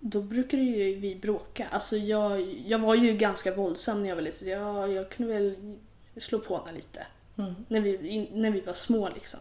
[0.00, 1.68] Då brukade ju vi bråka.
[1.70, 4.48] Alltså jag, jag var ju ganska våldsam när jag var liten.
[4.48, 5.76] Jag, jag kunde väl
[6.16, 7.06] slå på henne lite.
[7.36, 7.54] Mm.
[7.68, 9.40] När vi, när vi var små liksom.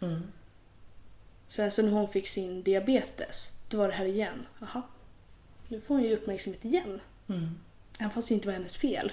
[0.00, 0.22] Mm.
[1.48, 4.46] Sen så när hon fick sin diabetes, då var det här igen.
[4.60, 4.82] Jaha,
[5.68, 7.00] nu får hon ju uppmärksamhet igen.
[7.28, 7.58] Mm.
[7.98, 9.12] Även fast det inte var hennes fel.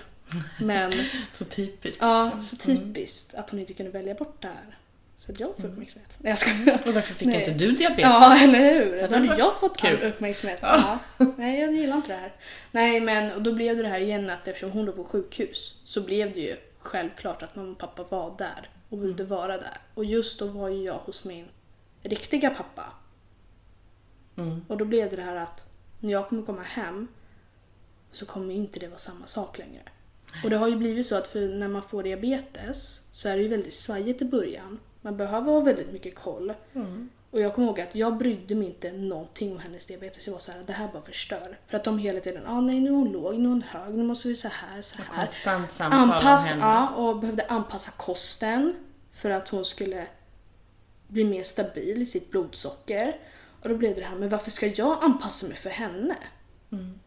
[0.60, 0.92] Men
[1.32, 2.02] Så typiskt.
[2.02, 2.58] ja, liksom.
[2.58, 4.78] så typiskt att hon inte kunde välja bort det här.
[5.28, 6.18] Så att jag får uppmärksamhet.
[6.18, 6.80] Nej jag skojar.
[6.88, 7.40] Och varför fick Nej.
[7.40, 8.04] inte du diabetes?
[8.04, 9.08] Ja, eller hur?
[9.08, 10.60] Då hade jag fått all uppmärksamhet.
[10.62, 11.00] Ja.
[11.38, 12.32] Nej, jag gillar inte det här.
[12.72, 15.82] Nej, men och då blev det det här igen att eftersom hon låg på sjukhus
[15.86, 19.78] så blev det ju självklart att mamma och pappa var där och ville vara där.
[19.94, 21.46] Och just då var ju jag hos min
[22.02, 22.84] riktiga pappa.
[24.38, 24.66] Mm.
[24.68, 25.68] Och då blev det det här att
[26.00, 27.08] när jag kommer komma hem
[28.12, 29.82] så kommer inte det vara samma sak längre.
[30.44, 33.44] Och det har ju blivit så att för när man får diabetes så är det
[33.44, 34.80] ju väldigt svajigt i början.
[35.02, 36.54] Man behöver ha väldigt mycket koll.
[36.74, 37.10] Mm.
[37.32, 40.28] Och jag kommer ihåg att jag brydde mig inte någonting om hennes diabetes.
[40.28, 41.60] Jag var så här, det här bara förstör.
[41.68, 43.96] För att de hela tiden, ah, nej nu är hon låg, nu är hon hög,
[43.96, 45.16] nu måste vi så här, så här.
[45.16, 46.62] Konstant samtal om Anpassa, henne.
[46.66, 48.76] ja, och behövde anpassa kosten
[49.14, 50.08] för att hon skulle
[51.08, 53.18] bli mer stabil i sitt blodsocker.
[53.62, 56.16] Och då blev det det här, men varför ska jag anpassa mig för henne?
[56.72, 57.00] Mm.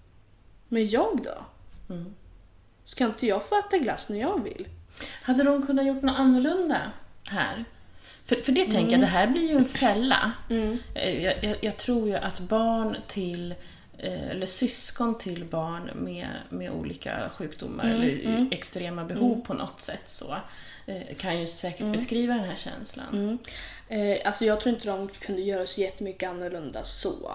[0.69, 1.45] Men jag då?
[1.95, 2.15] Mm.
[2.85, 4.69] Ska inte jag få äta glass när jag vill?
[5.23, 6.93] Hade de kunnat gjort något annorlunda
[7.29, 7.65] här?
[8.25, 10.33] För, för det tänker jag, det här blir ju en fälla.
[10.95, 13.55] Eh, Jag, jag, jag tror ju att barn till,
[13.99, 20.03] eh, eller syskon till barn med, med olika sjukdomar eller extrema behov på något sätt
[20.07, 20.37] så,
[20.87, 23.07] eh, kan ju säkert beskriva den här känslan.
[23.13, 23.39] Mm.
[23.89, 27.33] Eh, alltså jag tror inte de kunde göra så jättemycket annorlunda så.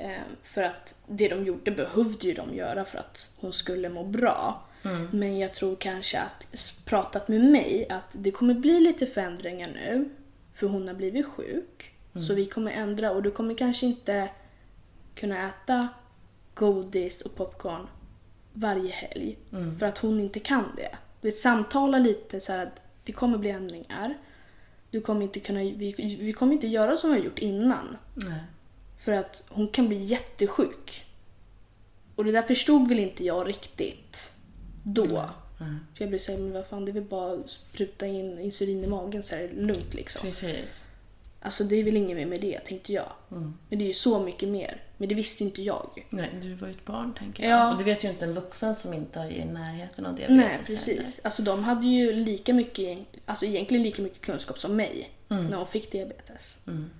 [0.00, 4.04] Eh, för att det de gjorde behövde ju de göra för att hon skulle må
[4.04, 4.62] bra.
[5.10, 6.46] Men jag tror kanske att,
[6.84, 10.08] pratat med mig, att det kommer bli lite förändringar nu.
[10.54, 11.92] För hon har blivit sjuk.
[12.28, 14.28] Så vi kommer ändra och du kommer kanske inte
[15.14, 15.88] kunna äta
[16.54, 17.86] godis och popcorn
[18.52, 19.38] varje helg.
[19.78, 20.96] För att hon inte kan det.
[21.20, 24.18] Vi samtalar lite så att det kommer bli ändringar.
[24.90, 27.96] Du kommer inte kunna, vi, vi kommer inte göra som vi har gjort innan.
[28.14, 28.40] Nej.
[28.98, 31.04] För att hon kan bli jättesjuk.
[32.14, 34.32] Och det där förstod väl inte jag riktigt
[34.82, 35.30] då.
[35.60, 35.78] Mm.
[35.94, 38.84] För jag blev såhär, men vad fan det är väl bara att spruta in insulin
[38.84, 40.22] i magen så är det lugnt liksom.
[40.22, 40.86] Precis.
[41.40, 43.12] Alltså det är väl inget mer med det tänkte jag.
[43.30, 43.54] Mm.
[43.68, 44.82] Men det är ju så mycket mer.
[44.96, 46.06] Men det visste inte jag.
[46.10, 47.52] Nej, du var ju ett barn tänker jag.
[47.52, 47.72] Ja.
[47.72, 50.58] Och det vet ju inte en vuxen som inte är i närheten av diabetes Nej
[50.66, 51.20] precis.
[51.24, 55.66] Alltså de hade ju lika mycket, alltså egentligen lika mycket kunskap som mig när hon
[55.66, 56.56] fick diabetes.
[56.66, 56.90] Mm.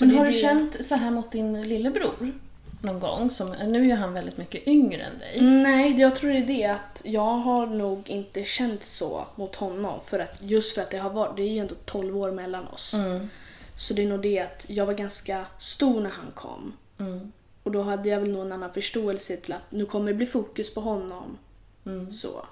[0.00, 2.32] Men det har du känt så här mot din lillebror
[2.80, 3.30] någon gång?
[3.30, 5.40] Som, nu är han väldigt mycket yngre än dig.
[5.40, 10.00] Nej, jag tror det är det att jag har nog inte känt så mot honom.
[10.06, 12.66] För att, just för att det har varit, det är ju ändå 12 år mellan
[12.68, 12.94] oss.
[12.94, 13.28] Mm.
[13.76, 16.72] Så det är nog det att jag var ganska stor när han kom.
[16.98, 17.32] Mm.
[17.62, 20.26] Och då hade jag väl nog en annan förståelse till att nu kommer det bli
[20.26, 21.38] fokus på honom.
[21.86, 22.12] Mm.
[22.12, 22.46] Så.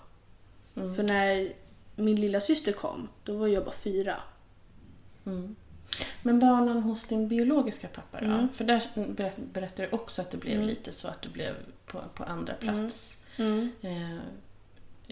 [0.75, 1.53] För när
[1.97, 4.17] min lilla syster kom, då var jag bara fyra.
[6.01, 6.11] Mm.
[6.23, 8.27] Men barnen hos din biologiska pappa då?
[8.27, 8.49] Mm.
[8.49, 11.55] För där berätt, berättar du också att det blev lite så att du blev
[11.87, 13.19] på, på andra plats.
[13.37, 13.71] Mm.
[13.81, 14.19] Eh,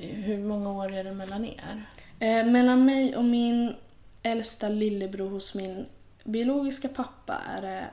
[0.05, 1.87] hur många år är det mellan er?
[2.19, 3.75] Eh, mellan mig och min
[4.23, 5.87] äldsta lillebror hos min
[6.25, 7.85] biologiska pappa är det,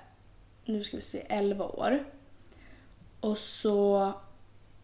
[0.66, 2.04] nu ska vi se, 11 år.
[3.20, 4.14] Och så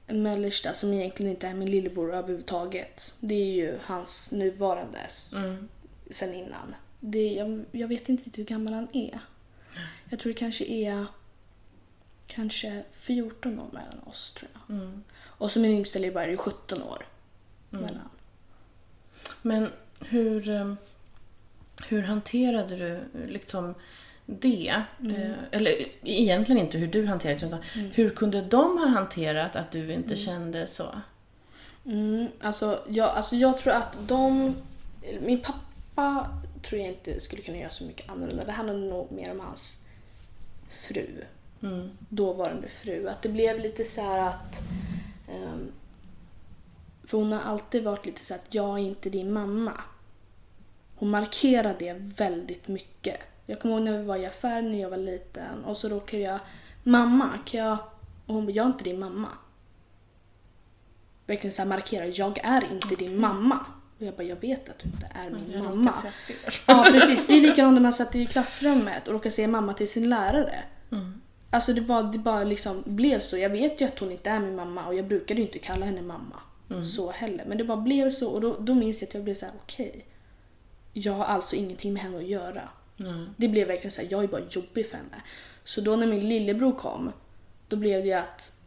[0.08, 3.14] mellersta som egentligen inte är min lillebror överhuvudtaget.
[3.20, 5.00] Det är ju hans nuvarande
[5.36, 5.70] Mm.
[6.12, 6.76] sen innan.
[7.00, 9.20] Det, jag, jag vet inte riktigt hur gammal han är.
[10.10, 11.06] Jag tror det kanske är
[12.28, 14.78] kanske 14 år mellan oss tror jag.
[14.78, 15.04] Mm.
[15.26, 17.06] Och så min yngsta lillebror är ju 17 år
[17.70, 18.10] mellan.
[19.42, 20.74] Men hur, eh,
[21.88, 23.76] hur hanterade du liksom
[24.26, 24.84] det?
[25.04, 27.62] Eh, Eller egentligen inte hur du hanterade det, utan
[27.94, 31.02] hur kunde de ha hanterat att du inte kände så?
[31.86, 34.56] Mm, alltså, jag, alltså jag tror att de...
[35.22, 36.30] Min pappa
[36.62, 38.46] tror jag inte skulle kunna göra så mycket annorlunda.
[38.46, 39.84] Det handlar nog mer om hans
[40.70, 41.24] fru.
[41.62, 41.90] Mm.
[42.10, 43.08] Dåvarande fru.
[43.08, 44.64] Att det blev lite så här att...
[45.30, 45.72] ehm,
[47.04, 49.82] för hon har alltid varit lite så att jag är inte din mamma.
[50.96, 53.20] Hon markerade det väldigt mycket.
[53.46, 56.24] Jag kommer ihåg när vi var i affären när jag var liten och så råkade
[56.24, 56.40] jag
[56.84, 57.78] Mamma, kan jag...
[58.26, 59.30] Och hon bara, jag är inte din mamma.
[61.26, 63.66] Verkligen så här markera, jag är inte din mamma.
[64.00, 65.94] Och jag bara, jag vet att du inte är min Jag mamma.
[66.66, 69.90] Ja precis, det är likadant när man satt i klassrummet och råkade säga mamma till
[69.90, 70.64] sin lärare.
[70.92, 71.22] Mm.
[71.50, 73.38] Alltså det bara, det bara liksom blev så.
[73.38, 75.86] Jag vet ju att hon inte är min mamma och jag brukade ju inte kalla
[75.86, 76.36] henne mamma.
[76.86, 77.46] Så heller.
[77.46, 79.54] Men det bara blev så och då, då minns jag att jag blev så här:
[79.64, 80.06] okej.
[80.94, 82.70] Jag har alltså ingenting med henne att göra.
[83.00, 83.30] Mm.
[83.38, 85.22] Det blev verkligen så här, jag är bara jobbig för henne.
[85.64, 87.12] Så då när min lillebror kom,
[87.68, 88.62] då blev det att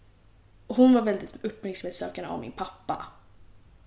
[0.67, 3.07] hon var väldigt uppmärksamhetssökande av min pappa.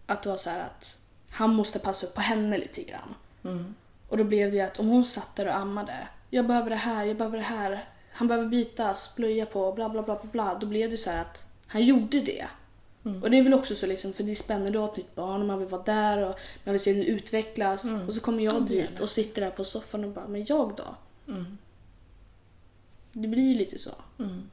[0.06, 1.00] Att det var så här att
[1.36, 3.16] han måste passa upp på henne lite grann.
[3.44, 3.76] Mm.
[4.10, 7.06] Och då blev det att om hon satt där och ammade, jag behöver det här,
[7.06, 10.58] jag behöver det här, han behöver bytas, blöja på, bla bla bla bla bla.
[10.62, 12.48] Då blev det så här att han gjorde det.
[13.24, 15.16] Och det är väl också så liksom, för det är spännande att ha ett nytt
[15.16, 17.86] barn och man vill vara där och man vill se den utvecklas.
[18.08, 20.96] Och så kommer jag dit och sitter där på soffan och bara, men jag då?
[21.34, 21.58] Mm.
[23.12, 23.92] Det blir ju lite så.
[24.20, 24.50] Mm.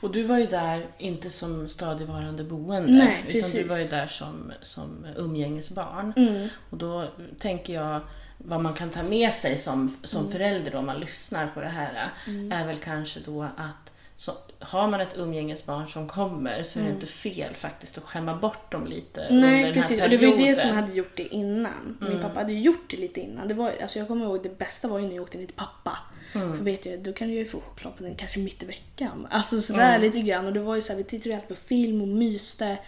[0.00, 3.62] Och du var ju där inte som stadigvarande boende, Nej, utan precis.
[3.62, 6.12] du var ju där som, som umgängesbarn.
[6.16, 6.48] Mm.
[6.70, 7.08] Och då
[7.38, 8.00] tänker jag
[8.38, 10.32] vad man kan ta med sig som, som Mm.
[10.32, 12.10] förälder om man lyssnar på det här,
[12.52, 16.90] är väl kanske då att så, har man ett umgängesbarn som kommer så är det
[16.90, 19.40] inte fel faktiskt att skämma bort dem lite Mm.
[19.40, 20.56] Nej precis, här och det var ju det perioden.
[20.56, 21.98] som hade gjort det innan.
[22.00, 23.48] Min pappa hade ju gjort det lite innan.
[23.48, 25.54] Det var, alltså jag kommer ihåg det bästa var ju när jag åkte ner till
[25.56, 25.98] pappa.
[26.32, 29.26] För vet jag, då kan du ju få choklad på den kanske mitt i veckan.
[29.30, 30.46] Alltså sådär lite grann.
[30.46, 32.78] Och det var ju såhär, vi tittade ju alltid på film och myste.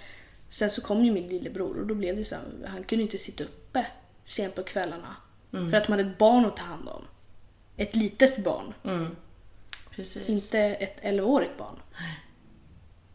[0.49, 3.19] Sen så kom ju min lillebror och då blev det så här, han kunde inte
[3.19, 3.87] sitta uppe
[4.25, 5.17] sent på kvällarna.
[5.51, 7.03] För att de hade ett barn att ta hand om.
[7.77, 8.75] Ett litet barn.
[8.85, 9.17] Mm.
[9.91, 10.29] Precis.
[10.29, 11.77] Inte ett 11-årigt barn.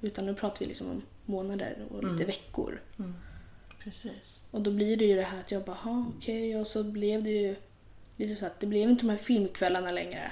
[0.02, 2.82] Utan nu pratar vi liksom om månader och lite veckor.
[3.84, 4.42] Precis.
[4.52, 6.58] Och då blir det ju det här att jag bara, "Ha, okej.
[6.60, 7.56] Och så blev det ju
[8.20, 10.32] lite så att det blev inte de här filmkvällarna längre.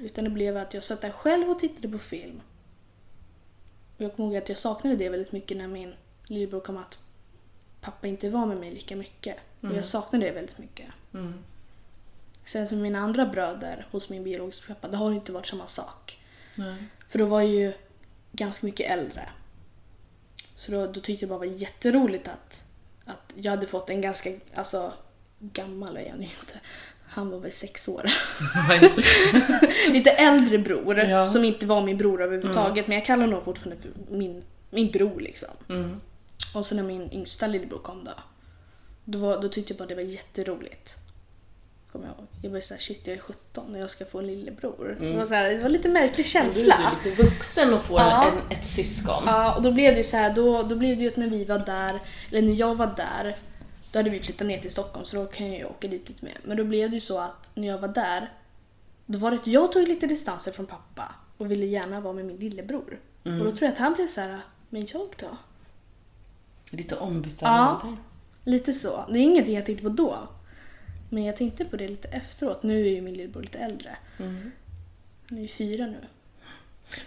[0.00, 2.40] Utan det blev att jag satt där själv och tittade på film.
[3.96, 5.94] Och jag kommer ihåg att jag saknade det väldigt mycket när min
[6.26, 6.98] lillebror kom att
[7.80, 9.36] pappa inte var med mig lika mycket.
[9.60, 10.86] Och jag saknade det väldigt mycket.
[11.14, 11.34] Mm.
[12.44, 16.20] Sen som mina andra bröder hos min biologiska pappa, det har inte varit samma sak.
[16.54, 16.84] Nej.
[17.08, 17.72] För då var jag ju
[18.32, 19.28] ganska mycket äldre.
[20.56, 22.64] Så då, då tyckte jag bara det var jätteroligt att,
[23.04, 24.92] att jag hade fått en ganska, alltså
[25.38, 26.60] gammal är ju inte.
[27.16, 28.10] Han var väl sex år.
[29.92, 31.26] Lite äldre bror Ja.
[31.26, 32.86] som inte var min bror överhuvudtaget.
[32.86, 35.48] Men jag kallar honom fortfarande för min, min bror liksom.
[35.68, 36.00] Mm.
[36.54, 38.10] Och så när min yngsta lillebror kom då.
[39.04, 40.94] Då, var, då tyckte jag bara det var jätteroligt.
[41.92, 42.26] Kommer jag ihåg.
[42.42, 44.96] Jag var såhär, shit jag är 17 och jag ska få en lillebror.
[45.00, 46.76] Det, var här, det var lite märklig känsla.
[47.04, 48.24] Du är lite vuxen och får Ja.
[48.50, 49.22] en, ett syskon.
[49.26, 51.28] Ja, och då blev det ju så här, då, då blev det ju att när
[51.30, 52.00] vi var där,
[52.30, 53.34] eller när jag var där,
[53.96, 56.24] då hade vi flyttat ner till Stockholm så då kan jag ju åka dit lite
[56.24, 56.38] mer.
[56.44, 58.32] Men då blev det ju så att när jag var där,
[59.06, 62.24] då var det att jag tog lite distanser från pappa och ville gärna vara med
[62.24, 62.98] min lillebror.
[63.22, 65.36] Och då tror jag att han blev så här, men jag då?
[66.70, 67.80] Lite ombytta Ja.
[67.84, 67.96] roller.
[68.44, 69.04] Lite så.
[69.08, 70.16] Det är ingenting jag tänkte på då.
[71.10, 72.62] Men jag tänkte på det lite efteråt.
[72.62, 73.96] Nu är ju min lillebror lite äldre.
[74.18, 74.50] Mm.
[75.28, 75.98] Han är ju fyra nu.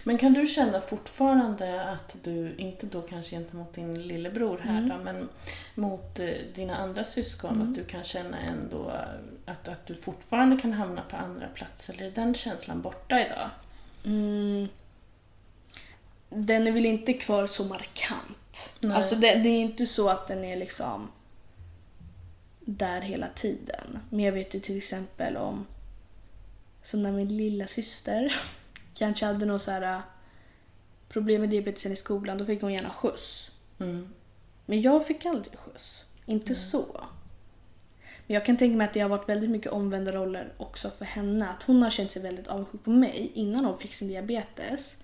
[0.04, 4.88] Men kan du känna fortfarande att du, inte då kanske gentemot din lillebror här Mm.
[4.88, 5.28] då, men
[5.74, 8.92] mot eh, dina andra syskon, att du kan känna ändå
[9.46, 11.94] att, att du fortfarande kan hamna på andra platser?
[11.94, 13.50] Eller är den känslan borta idag?
[14.04, 14.68] Mm.
[16.28, 18.76] Den är väl inte kvar så markant.
[18.80, 18.96] Nej.
[18.96, 21.08] Alltså det, det är inte så att den är liksom
[22.60, 23.98] där hela tiden.
[24.10, 25.66] Men jag vet ju till exempel om
[26.84, 28.36] som när min lilla syster
[29.00, 30.00] kanske hade något så här äh,
[31.08, 33.50] problem med diabetesen i skolan, då fick hon gärna skjuts.
[33.78, 34.08] Mm.
[34.66, 36.04] Men jag fick aldrig skjuts.
[36.26, 36.86] Inte så.
[38.26, 41.04] Men jag kan tänka mig att det har varit väldigt mycket omvända roller också för
[41.04, 41.48] henne.
[41.48, 44.96] Att hon har känt sig väldigt avundsjuk på mig innan hon fick sin diabetes.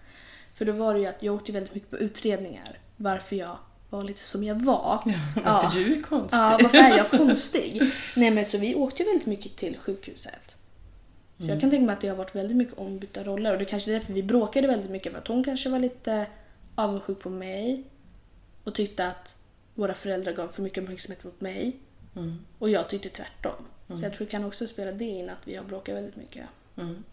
[0.54, 2.78] För då var det ju att jag åkte väldigt mycket på utredningar.
[2.96, 3.58] Varför jag
[3.90, 5.02] var lite som jag var.
[5.44, 6.38] Varför du är konstig.
[6.38, 7.82] Ja, varför är jag konstig?
[8.16, 10.56] Nej men så vi åkte ju väldigt mycket till sjukhuset.
[11.38, 13.64] Så jag kan tänka mig att det har varit väldigt mycket ombytta roller och det
[13.64, 16.26] kanske är därför vi bråkade väldigt mycket för att hon kanske var lite
[16.74, 17.82] avundsjuk på mig
[18.64, 19.38] och tyckte att
[19.74, 21.76] våra föräldrar gav för mycket uppmärksamhet mot mig
[22.16, 22.38] Mm.
[22.58, 23.52] och jag tyckte tvärtom.
[23.86, 26.44] Så jag tror det kan också spela det in att vi har bråkat väldigt mycket.
[26.76, 27.04] Mm.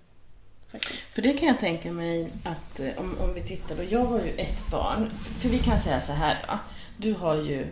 [1.00, 4.20] För det kan jag tänka mig att eh, om, om vi tittar då, jag har
[4.20, 5.10] ju ett barn.
[5.10, 6.60] För vi kan säga så här då.
[6.98, 7.68] Du har ju,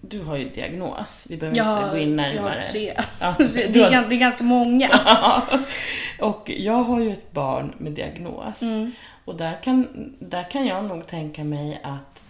[0.00, 1.26] du har ju diagnos.
[1.30, 2.60] Vi behöver Jag inte gå in jag närmare.
[2.60, 2.94] har tre.
[3.20, 4.88] Ja, det, är, det är ganska många.
[6.20, 8.62] och jag har ju ett barn med diagnos.
[8.62, 8.92] Mm.
[9.24, 9.86] Och där kan,
[10.18, 12.22] där kan jag nog tänka mig att,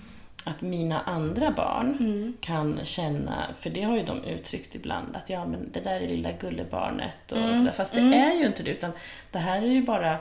[0.45, 2.35] att mina andra barn Mm.
[2.41, 6.09] kan känna, för det har ju de uttryckt ibland, att ja men det där är
[6.09, 7.59] lilla gullebarnet och Mm.
[7.59, 7.73] sådär.
[7.73, 8.93] Fast det är ju inte det, utan
[9.31, 10.17] det här är ju bara,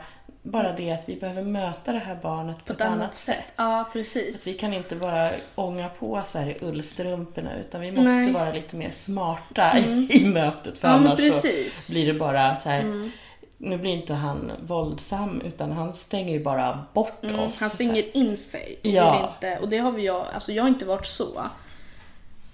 [0.51, 3.43] bara det att vi behöver möta det här barnet på, ett annat, sätt.
[3.55, 4.47] Ja, Att precis.
[4.47, 8.31] vi kan inte bara ånga på så här i ullstrumporna utan vi måste Nej.
[8.31, 11.89] vara lite mer smarta i, i mötet för Ja, annars så precis.
[11.89, 11.93] Mm.
[12.03, 13.09] blir det bara så här.
[13.57, 17.59] Nu blir inte han våldsam utan han stänger ju bara bort Mm, oss.
[17.61, 18.75] han stänger in sig.
[18.83, 19.11] Och, Ja.
[19.13, 21.43] vill inte, och det har vi jag, alltså jag har inte varit så.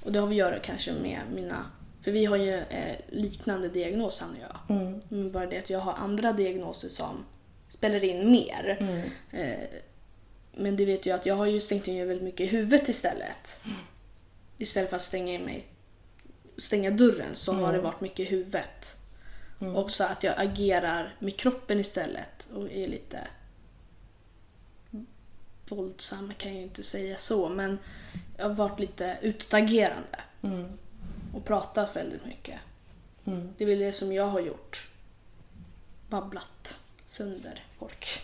[0.03, 1.65] Och det har vi att göra kanske med mina,
[2.03, 4.77] för vi har ju eh, liknande diagnos han och jag.
[4.77, 5.01] Mm.
[5.09, 7.25] Men bara det att jag har andra diagnoser som
[7.69, 8.77] spelar in mer.
[8.79, 9.09] Mm.
[9.31, 9.67] Eh,
[10.51, 12.89] men det vet jag att jag har ju stängt in mig väldigt mycket i huvudet
[12.89, 13.61] istället.
[14.57, 15.67] Istället för att stänga in mig,
[16.57, 18.95] stänga dörren så har det varit mycket i huvudet.
[19.75, 23.27] Också att jag agerar med kroppen istället och är lite
[25.69, 27.79] våldsam kan jag ju inte säga så men
[28.37, 30.71] jag har varit lite utåtagerande Mm.
[31.33, 32.59] och pratat väldigt mycket.
[33.25, 33.53] Mm.
[33.57, 34.87] Det är väl det som jag har gjort.
[36.09, 36.79] Babblat
[37.17, 38.19] sönder folk.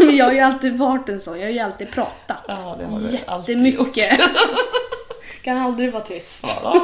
[0.18, 2.44] jag har ju alltid varit en sån, jag har ju alltid pratat.
[2.48, 4.20] Ja, det har du alltid Jättemycket.
[5.42, 6.46] kan aldrig vara tyst.
[6.62, 6.78] ja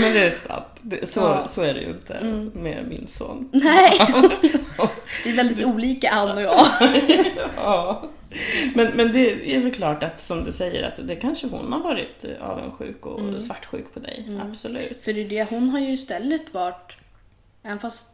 [0.00, 0.64] men det är sant.
[0.82, 1.48] Det, så, Ja.
[1.48, 2.20] så är det ju inte
[2.54, 3.48] med min son.
[3.52, 3.92] Nej.
[5.24, 6.66] Vi är väldigt olika han och jag.
[7.56, 8.02] Ja.
[8.74, 11.80] Men, men det är väl klart att som du säger att det kanske hon har
[11.80, 14.38] varit avundsjuk och svartsjuk på dig.
[14.50, 15.04] Absolut.
[15.04, 16.96] För det är det, hon har ju istället varit,
[17.62, 18.08] även fast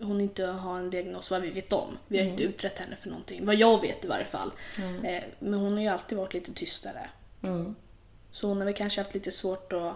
[0.00, 1.98] hon inte har en diagnos vad vi vet om.
[2.08, 4.50] Vi har inte utrett henne för någonting, vad jag vet i varje fall.
[5.04, 7.10] Eh, Men hon har ju alltid varit lite tystare.
[7.42, 7.74] Mm.
[8.32, 9.94] Så hon har väl kanske haft lite svårt att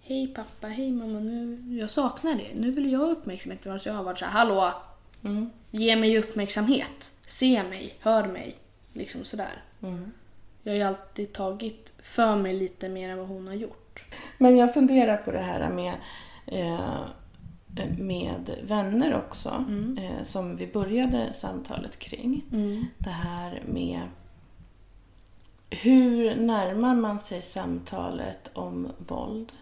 [0.00, 2.52] Hej pappa, hej mamma, nu, jag saknar dig.
[2.56, 3.82] Nu vill jag ha uppmärksamhet.
[3.82, 4.72] Så jag har varit så här, hallå,
[5.24, 5.50] Mm.
[5.70, 7.12] ge mig uppmärksamhet.
[7.26, 8.56] Se mig, hör mig.
[8.92, 9.62] Liksom sådär.
[9.82, 10.12] Mm.
[10.62, 14.04] Jag har ju alltid tagit för mig lite mer än vad hon har gjort.
[14.38, 15.94] Men jag funderar på det här med,
[16.46, 17.00] eh,
[17.98, 19.64] med vänner också.
[19.98, 22.44] Eh, som vi började samtalet kring.
[22.98, 24.00] Det här med
[25.70, 29.52] hur närmar man sig samtalet om våld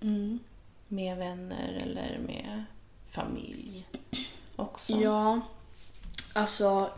[0.00, 0.38] Mm.
[0.88, 2.64] med vänner eller med
[3.08, 3.86] familj
[4.56, 4.92] också?
[4.92, 5.40] Ja,
[6.32, 6.90] alltså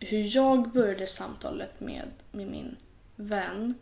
[0.00, 2.76] hur jag började samtalet med, med min
[3.16, 3.74] vän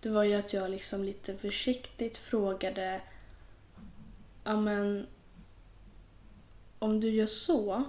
[0.00, 3.00] det var ju att jag liksom lite försiktigt frågade
[4.44, 5.06] men
[6.82, 7.82] om du gör så,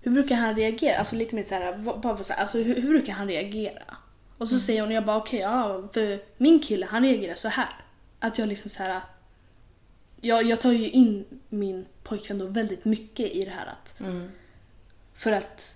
[0.00, 0.98] hur brukar han reagera?
[0.98, 3.96] Alltså lite mer så här, vad- bara så här, alltså hur, hur brukar han reagera?
[4.38, 7.48] Och så säger hon och jag bara okej, ja för min kille han reagerar så
[7.48, 7.68] här.
[8.20, 9.00] Att jag liksom så här
[10.20, 14.30] jag, jag tar ju in min pojkvän då väldigt mycket i det här att Mm.
[15.14, 15.74] för att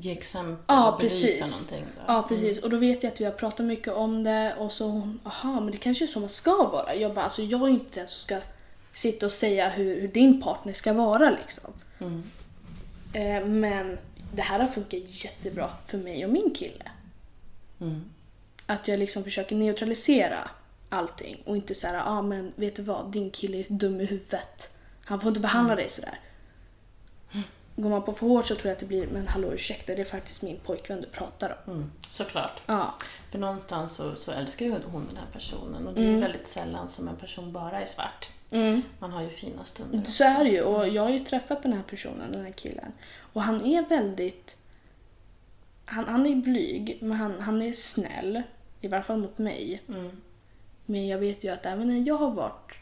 [0.00, 1.40] Ge exempel Ja, och belysa precis.
[1.70, 1.92] någonting.
[1.96, 2.02] Då.
[2.12, 2.58] Ja, precis.
[2.62, 5.60] Och då vet jag att vi har pratat mycket om det och så hon, aha,
[5.60, 6.94] men det kanske är så man ska vara.
[6.94, 8.38] Jag bara, alltså jag är inte den som ska
[8.94, 11.72] sitta och säga hur, hur din partner ska vara liksom.
[12.00, 12.22] Mm.
[13.12, 13.98] Eh, men
[14.32, 16.90] det här har funkat jättebra för mig och min kille.
[17.80, 18.04] Mm.
[18.66, 20.50] Att jag liksom försöker neutralisera
[20.88, 24.76] allting och inte säga, ah, men vet du vad, din kille är dum i huvudet.
[25.04, 26.20] Han får inte behandla dig sådär.
[27.76, 30.00] Går man på för hårt så tror jag att det blir, men hallå ursäkta, det
[30.00, 31.72] är faktiskt min pojkvän du pratar om.
[31.72, 31.92] Mm.
[32.10, 32.62] Såklart.
[32.66, 32.94] Ja.
[33.30, 36.88] För någonstans så, så älskar ju hon den här personen och det är väldigt sällan
[36.88, 38.28] som en person bara är svart.
[38.50, 38.82] Mm.
[38.98, 40.62] Man har ju fina stunder Så är det ju.
[40.62, 42.92] Och jag har ju träffat den här personen, den här killen.
[43.32, 44.56] Och han är väldigt...
[45.84, 48.42] Han, han är blyg, men han, han är snäll.
[48.80, 49.82] I varje fall mot mig.
[49.88, 50.20] Mm.
[50.86, 52.74] Men jag vet ju att även när jag har varit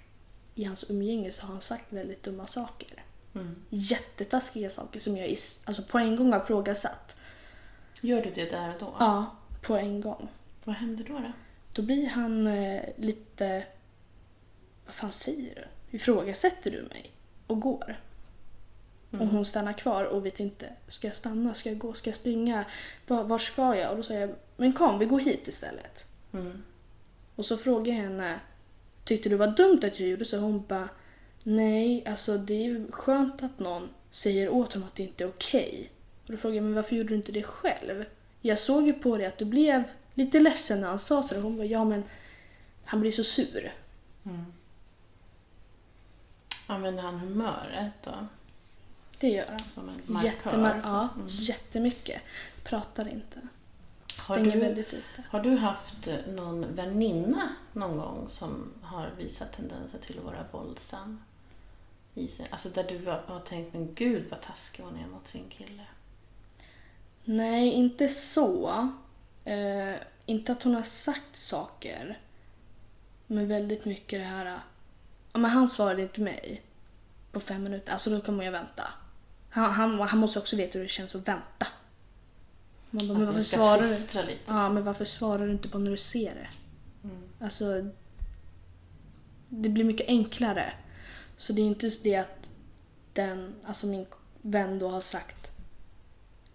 [0.54, 3.02] i hans umgänge så har han sagt väldigt dumma saker.
[3.34, 3.56] Mm.
[3.70, 7.16] Jättetaskiga saker som jag is- alltså på en gång har frågasatt.
[8.00, 8.94] Gör du det där och då?
[8.98, 9.26] Ja,
[9.62, 10.28] på en gång.
[10.64, 11.12] Vad händer då?
[11.18, 11.32] då?
[11.72, 13.64] Då blir han eh, lite...
[14.86, 15.96] Vad fan säger du?
[15.96, 17.10] Ifrågasätter du mig?
[17.46, 17.96] Och går.
[19.10, 20.72] Och hon stannar kvar och vet inte.
[20.88, 21.54] Ska jag stanna?
[21.54, 21.94] Ska jag gå?
[21.94, 22.64] Ska jag springa?
[23.06, 23.90] Var, var ska jag?
[23.90, 26.06] Och då säger jag, men kom vi går hit istället.
[26.32, 26.62] Mm.
[27.36, 28.40] Och så frågar jag henne,
[29.04, 30.38] tyckte du var dumt att jag gjorde så?
[30.38, 30.88] Hon bara,
[31.42, 35.90] nej, alltså det är skönt att någon säger åt honom att det inte är okej.
[36.26, 38.04] Och då frågar jag, men varför gjorde du inte det själv?
[38.40, 39.82] Jag såg ju på dig att du blev
[40.14, 41.40] lite ledsen när han sa så.
[41.40, 42.04] Hon bara, ja men
[42.84, 43.72] han blir så sur.
[46.66, 48.26] Använder han humöret då?
[49.18, 49.58] Det gör han.
[49.74, 50.28] Som en markör?
[50.28, 51.26] Jättemar- ja, Mm.
[51.28, 52.22] jättemycket.
[52.64, 53.40] Pratar inte.
[54.28, 55.22] Har Stänger du- väldigt ute.
[55.30, 60.44] Har du haft eh, någon väninna någon gång som har visat tendenser till att vara
[60.52, 61.22] våldsam?
[62.50, 65.82] Alltså där du har, har tänkt, men gud vad taskig hon är mot sin kille.
[67.24, 68.88] Nej, inte så.
[69.44, 69.94] Eh,
[70.26, 72.18] inte att hon har sagt saker.
[73.26, 74.60] Men väldigt mycket det här...
[75.36, 76.62] Ja, men han svarade inte mig
[77.32, 77.92] på fem minuter.
[77.92, 78.82] Alltså då kommer jag vänta.
[79.48, 81.66] Han, han, han måste också veta hur det känns att vänta.
[82.90, 83.82] Man bara, men Att varför ni ska svarar
[84.22, 84.30] du?
[84.30, 84.42] lite.
[84.46, 86.48] Ja, men varför svarar du inte på när du ser det?
[87.08, 87.22] Mm.
[87.40, 87.90] Alltså...
[89.48, 90.72] Det blir mycket enklare.
[91.36, 92.50] Så det är inte just det att
[93.12, 94.06] den, alltså min
[94.42, 95.52] vän då har sagt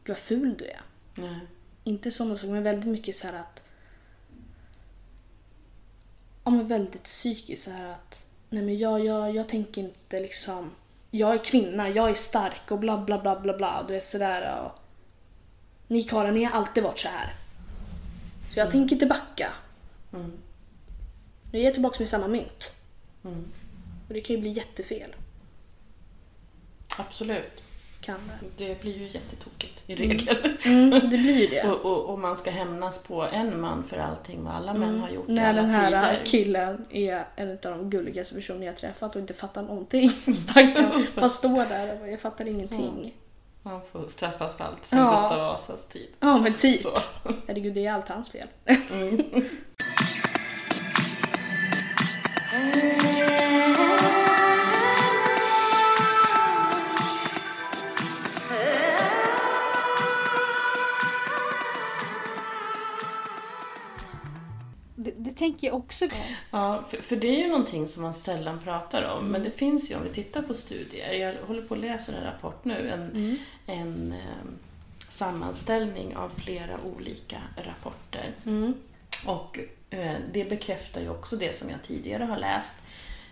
[0.03, 0.81] Gud vad ful du är.
[1.15, 1.39] Nej.
[1.83, 3.63] Inte sådana saker, men väldigt mycket så här att...
[6.43, 8.27] Ja, men väldigt psykiskt så här att...
[8.53, 10.71] Nej men jag, jag, jag tänker inte liksom...
[11.11, 13.85] Jag är kvinna, jag är stark och bla bla bla bla bla.
[13.87, 14.79] Du är sådär och...
[15.87, 17.33] Ni karlar, ni har alltid varit så här.
[18.53, 19.53] Så jag tänker inte backa.
[20.13, 20.31] Mm.
[21.51, 22.75] Nu är jag tillbaka med samma mynt.
[23.23, 23.51] Mm.
[24.07, 25.15] Och det kan ju bli jättefel.
[26.97, 27.63] Absolut.
[28.01, 28.15] Kan
[28.57, 28.65] det.
[28.65, 30.57] Det blir ju jättetokigt i regel.
[30.65, 31.63] Mm, det blir ju det.
[31.69, 35.09] Och, och, och man ska hämnas på en man för allting vad alla män har
[35.09, 35.35] gjort Mm.
[35.35, 36.25] När alla den här tider.
[36.25, 40.09] killen är en av de gulligaste personer jag träffat och inte fattar någonting.
[40.35, 41.05] Stackarn.
[41.15, 43.13] Bara står där och bara, jag fattar ingenting.
[43.63, 45.11] Han får straffas för allt sen Ja.
[45.11, 46.07] Gustav Vasas tid.
[46.19, 46.81] Ja men typ.
[46.81, 46.89] Så.
[47.47, 48.47] Herregud det är allt hans fel.
[65.41, 66.15] Tänker jag också på.
[66.51, 69.19] Ja, för, för det är ju någonting som man sällan pratar om.
[69.19, 69.31] Mm.
[69.31, 71.13] Men det finns ju om vi tittar på studier.
[71.13, 72.89] Jag håller på att läsa en rapport nu.
[72.89, 73.37] En, Mm.
[73.65, 74.51] en eh,
[75.07, 78.31] sammanställning av flera olika rapporter.
[78.45, 78.73] Mm.
[79.25, 82.83] Och eh, det bekräftar ju också det som jag tidigare har läst.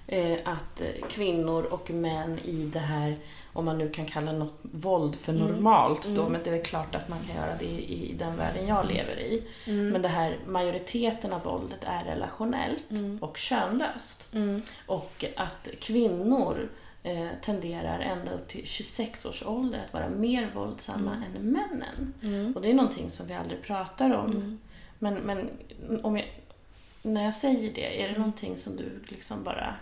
[0.07, 3.15] Eh, att eh, kvinnor och män i det här,
[3.53, 5.47] om man nu kan kalla något våld för Mm.
[5.47, 8.37] normalt då, men det är väl klart att man kan göra det i, i den
[8.37, 9.43] världen jag lever i.
[9.65, 9.89] Mm.
[9.89, 12.85] Men det här, majoriteten av våldet är relationellt
[13.21, 14.33] och könlöst.
[14.33, 14.61] Mm.
[14.85, 16.69] Och att kvinnor
[17.03, 22.13] eh, tenderar ända upp till 26 års ålder att vara mer våldsamma än männen.
[22.23, 22.53] Mm.
[22.55, 24.59] Och det är någonting som vi aldrig pratar om.
[24.99, 25.49] Men, men
[26.03, 26.25] om jag,
[27.01, 28.19] när jag säger det, är det Mm.
[28.21, 29.75] någonting som du liksom bara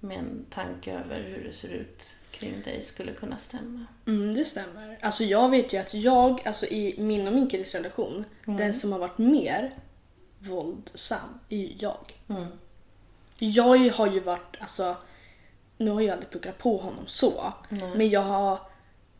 [0.00, 3.86] med en tanke över hur det ser ut kring dig skulle kunna stämma?
[4.06, 4.98] Mm, det stämmer.
[5.02, 8.92] Alltså jag vet ju att jag, alltså i min och min killes relation, den som
[8.92, 9.74] har varit mer
[10.38, 12.14] våldsam är ju jag.
[12.28, 12.46] Mm.
[13.38, 14.96] Jag har ju varit, alltså,
[15.76, 17.52] nu har jag aldrig pucklat på honom så,
[17.94, 18.58] men jag har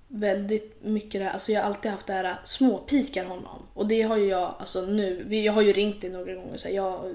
[0.08, 3.66] väldigt mycket det här, alltså jag har alltid haft det här småpikar honom.
[3.74, 6.60] Och det har ju jag, alltså nu, jag har ju ringt dig några gånger och
[6.60, 7.14] sagt jag,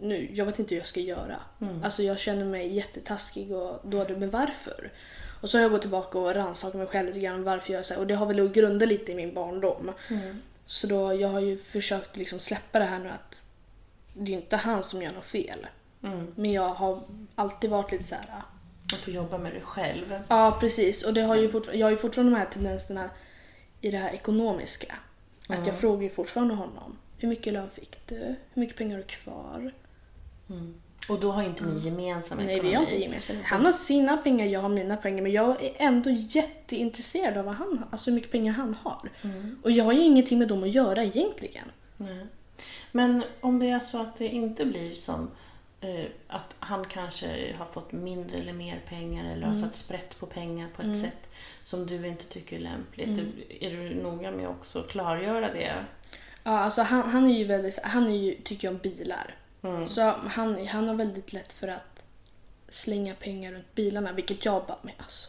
[0.00, 1.40] nu, jag vet inte hur jag ska göra.
[1.82, 4.92] Alltså jag känner mig jättetaskig och dålig, men varför?
[5.44, 7.82] Och så har jag gått tillbaka och rannsakat mig själv lite grann varför jag är
[7.84, 9.92] så här, och det har väl att grunda lite i min barndom.
[10.66, 13.44] Så då, jag har ju försökt liksom släppa det här nu att
[14.14, 15.66] det är inte han som gör något fel.
[16.02, 16.26] Mm.
[16.36, 17.00] Men jag har
[17.34, 18.42] alltid varit lite så här.
[18.90, 20.18] Du får jobba med dig själv.
[20.28, 21.04] Ja, precis.
[21.04, 23.10] Och det har ju fortfar- jag har ju fortfarande de här tendenserna
[23.80, 24.94] i det här ekonomiska.
[25.48, 26.98] Att jag frågar ju fortfarande honom.
[27.18, 28.16] Hur mycket lön fick du?
[28.54, 29.72] Hur mycket pengar har du kvar?
[31.08, 32.68] Och då har inte ni gemensam Nej, ekonomi.
[32.68, 33.44] vi har inte gemensamt.
[33.44, 35.22] Han har sina pengar, jag har mina pengar.
[35.22, 37.88] Men jag är ändå jätteintresserad av vad han har.
[37.90, 39.10] Alltså hur mycket pengar han har.
[39.62, 41.70] Och jag har ju ingenting med dem att göra egentligen.
[41.96, 42.26] Nej.
[42.92, 45.30] Men om det är så att det inte blir som
[45.80, 50.26] eh, att han kanske har fått mindre eller mer pengar eller har satt sprätt på
[50.26, 51.30] pengar på ett sätt
[51.64, 53.18] som du inte tycker är lämpligt.
[53.60, 55.74] Är du noga med att också klargöra det?
[56.44, 59.34] Ja, alltså han, han är ju väldigt, han är ju, tycker om bilar.
[59.64, 59.88] Mm.
[59.88, 62.06] Så han, han har väldigt lätt för att
[62.68, 65.28] slänga pengar runt bilarna, vilket jag bara, men alltså.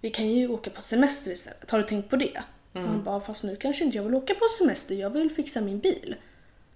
[0.00, 2.42] Vi kan ju åka på semester istället, har du tänkt på det?
[2.74, 2.88] Mm.
[2.88, 5.78] Han bara, fast nu kanske inte jag vill åka på semester, jag vill fixa min
[5.78, 6.16] bil.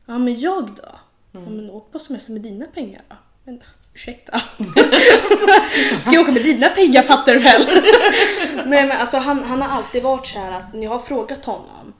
[0.06, 0.98] Ja men jag då?
[1.38, 1.44] Mm.
[1.46, 3.16] Ja, men åk på semester med dina pengar då.
[3.44, 3.62] Men
[3.94, 4.38] ursäkta.
[6.00, 7.66] Ska jag åka med dina pengar fattar du väl?
[8.68, 11.44] Nej men alltså han, han har alltid varit så här att när jag har frågat
[11.44, 11.92] honom.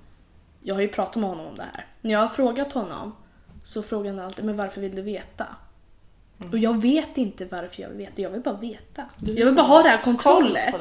[0.63, 1.87] Jag har ju pratat med honom om det här.
[2.01, 3.17] När jag har frågat honom
[3.73, 5.47] så frågar han alltid men varför vill du veta?
[6.53, 9.05] Och jag vet inte varför jag vill veta, jag vill bara veta.
[9.19, 10.75] Du jag vill bara ha det här kontrollet.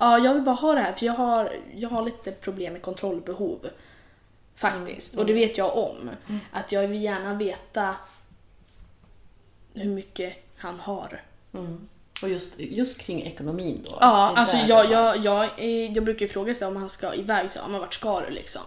[0.00, 2.82] Ja, jag vill bara ha det här för jag har, jag har lite problem med
[2.82, 3.58] kontrollbehov.
[4.56, 5.14] Faktiskt.
[5.18, 6.10] Och det vet jag om.
[6.52, 7.94] Att jag vill gärna veta
[9.74, 11.22] hur mycket han har.
[11.54, 11.88] Mm.
[12.22, 13.98] Och just, just kring ekonomin då?
[14.00, 17.52] Ja, alltså jag, jag, jag, är- jag brukar ju fråga sig om han ska iväg,
[17.52, 18.62] så, men vart ska du liksom?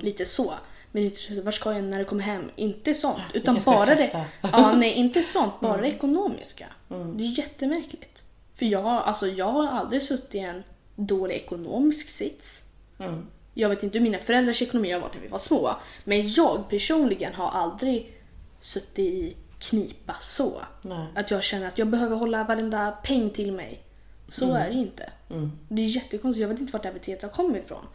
[0.00, 0.54] Lite så.
[0.94, 2.50] Så, vart ska jag när du kommer hem?
[2.56, 3.22] Inte sånt.
[3.34, 4.26] Utan vilka ska du bara det.
[4.40, 5.60] Ja, nej, inte sånt.
[5.60, 6.66] Bara det ekonomiska.
[6.88, 8.22] Det är jättemärkligt.
[8.54, 10.62] För jag, alltså, jag har aldrig suttit i en
[10.96, 12.62] dålig ekonomisk sits.
[12.98, 13.26] Mm.
[13.54, 15.76] Jag vet inte hur mina föräldrars ekonomi har varit när vi var små.
[16.04, 18.16] Men jag personligen har aldrig
[18.60, 20.62] suttit i knipa så.
[20.82, 21.06] Nej.
[21.14, 23.82] Att jag känner att jag behöver hålla varenda peng till mig.
[24.28, 25.10] Så är det ju inte.
[25.30, 25.52] Mm.
[25.68, 27.86] Det är jättekonstigt, jag vet inte vart det här beteendet har kommit ifrån.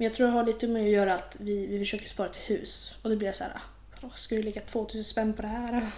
[0.00, 2.42] Men jag tror det har lite med att göra att vi, vi försöker spara till
[2.42, 2.94] hus.
[3.02, 3.52] Och det blir så här,
[4.02, 5.90] ah, ska du lägga 2000 spänn på det här?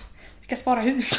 [0.53, 1.11] Kan spara hus.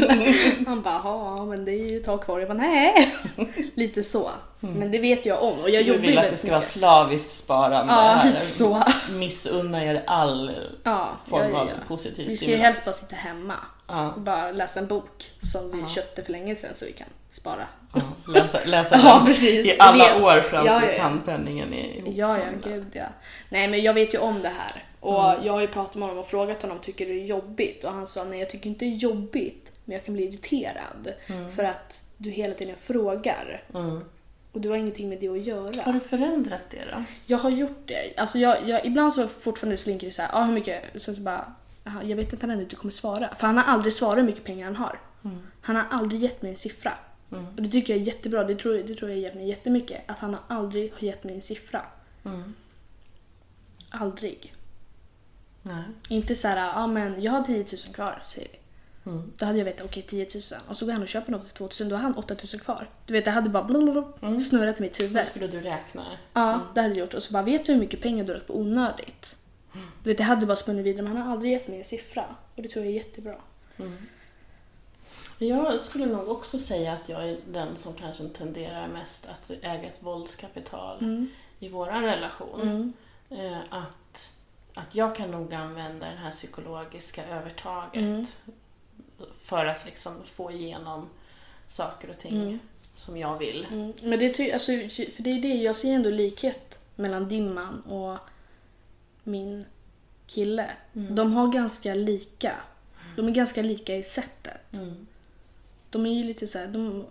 [0.00, 0.08] Så
[0.66, 2.38] Han bara, ja men det är ju ett tag kvar.
[2.40, 3.14] Jag bara, nej.
[3.74, 4.30] Lite så.
[4.60, 5.58] Men det vet jag om.
[5.60, 5.84] Och jag Mm.
[5.86, 6.70] Du jobbar ju vill att det ska vara mycket.
[6.72, 8.30] slaviskt sparande Ja, här.
[8.30, 8.82] lite så.
[9.12, 10.52] Missunna er all
[10.84, 11.74] Ja, form ja, ja, av ja.
[11.88, 12.62] positiv Vi ska ju stimulans.
[12.64, 13.54] helst bara sitta hemma.
[13.88, 14.12] Ja.
[14.12, 17.66] Och bara läsa en bok som vi köpte för länge sedan så vi kan spara.
[17.94, 18.00] Ja,
[18.32, 19.66] läsa, läsa Ja, precis.
[19.66, 20.22] i alla Vet.
[20.22, 21.02] år fram Ja, tills ja, ja.
[21.02, 22.62] handpenningen är Ja, ja, ihopsamlad.
[22.74, 23.04] gud ja.
[23.48, 24.82] Nej, men jag vet ju om det här.
[25.04, 27.84] Och jag har ju pratat med honom och frågat honom, tycker du det är jobbigt?
[27.84, 31.12] Och han sa, nej jag tycker inte det är jobbigt, men jag kan bli irriterad.
[31.56, 33.62] För att du hela tiden frågar.
[33.74, 34.00] Mm.
[34.52, 35.82] Och du har ingenting med det att göra.
[35.82, 37.04] Har du förändrat det då?
[37.26, 38.14] Jag har gjort det.
[38.16, 41.02] Alltså jag, jag, ibland så fortfarande slinker det så här, ah, hur mycket?
[41.02, 41.52] Sen så bara,
[41.86, 43.34] "Aha, jag vet inte när du kommer svara.
[43.34, 44.98] För han har aldrig svarat hur mycket pengar han har.
[45.60, 46.92] Han har aldrig gett mig en siffra.
[47.56, 48.44] Och det tycker jag är jättebra.
[48.44, 50.00] Det tror, det tror jag gett mig jättemycket.
[50.06, 51.82] Att han har aldrig har gett mig en siffra.
[52.24, 52.54] Mm.
[53.90, 54.52] Aldrig.
[55.66, 55.84] Nej.
[56.08, 58.58] Inte så här, ah, men jag har 10 000 kvar, säger vi.
[59.10, 59.32] Mm.
[59.36, 60.42] Då hade jag vetat, okej 10 000.
[60.68, 62.60] Och så går han och köper något för 2 000, då har han 8 000
[62.60, 62.88] kvar.
[63.06, 65.12] Du vet, det hade bara blablabla, snurrat i mitt huvud.
[65.16, 66.06] Vad skulle du räkna?
[66.32, 67.14] Ja, det hade jag gjort.
[67.14, 69.36] Och så bara, vet du hur mycket pengar du har lagt på onödigt?
[70.02, 72.24] Du vet, det hade bara spunnit vidare, men han har aldrig gett mig en siffra.
[72.54, 73.36] Och det tror jag är jättebra.
[75.38, 79.82] Jag skulle nog också säga att jag är den som kanske tenderar mest att äga
[79.82, 81.26] ett våldskapital
[81.58, 82.60] i vår relation.
[82.60, 82.92] Mm.
[83.30, 83.96] Eh, att,
[84.74, 88.26] att jag kan nog använda det här psykologiska övertaget Mm.
[89.40, 91.08] för att liksom få igenom
[91.68, 92.58] saker och ting Mm.
[92.96, 93.66] som jag vill.
[93.72, 93.92] Mm.
[94.02, 94.72] Men det, ty- alltså,
[95.16, 98.18] för det är det, jag ser ändå likhet mellan din man och
[99.22, 99.64] min
[100.26, 100.70] kille.
[100.92, 102.52] De har ganska lika.
[103.16, 104.72] De är ganska lika i sättet.
[104.72, 105.06] Mm.
[105.90, 107.04] De är ju lite så här, de,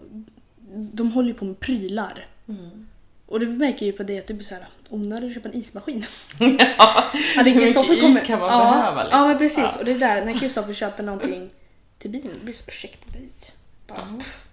[0.94, 2.28] de håller ju på med prylar.
[2.48, 2.88] Mm.
[3.26, 5.56] Och det märker ju på det att det blir så här onödigt att köpa en
[5.56, 6.06] ismaskin.
[6.78, 7.04] ja,
[7.36, 9.20] Hade Hur mycket Kristoffer is kommer- kan man ja, behöva, liksom?
[9.20, 9.58] Ja men precis.
[9.58, 9.76] Ja.
[9.80, 11.50] Och det är där när Kristoffer köper någonting
[12.00, 13.30] till bilen, blir så ursäkta dig.
[13.88, 14.18] Bara, Ja.
[14.20, 14.46] pff,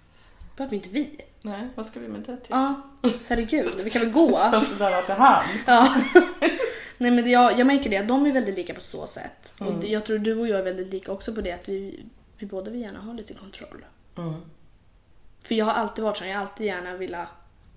[0.57, 1.09] behöver inte vi.
[1.41, 2.45] Nej, vad ska vi med det till?
[2.49, 2.81] Ja,
[3.27, 4.37] herregud, vi kan väl gå.
[4.51, 5.43] Fast det där var till han.
[5.67, 5.95] Ja.
[6.97, 9.53] Nej men jag, jag märker det, att de är väldigt lika på så sätt.
[9.59, 9.75] Mm.
[9.77, 12.05] Och jag tror du och jag är väldigt lika också på det att vi,
[12.37, 13.85] vi båda vill gärna ha lite kontroll.
[14.17, 14.33] Mm.
[15.43, 17.27] För jag har alltid varit så, jag har alltid gärna velat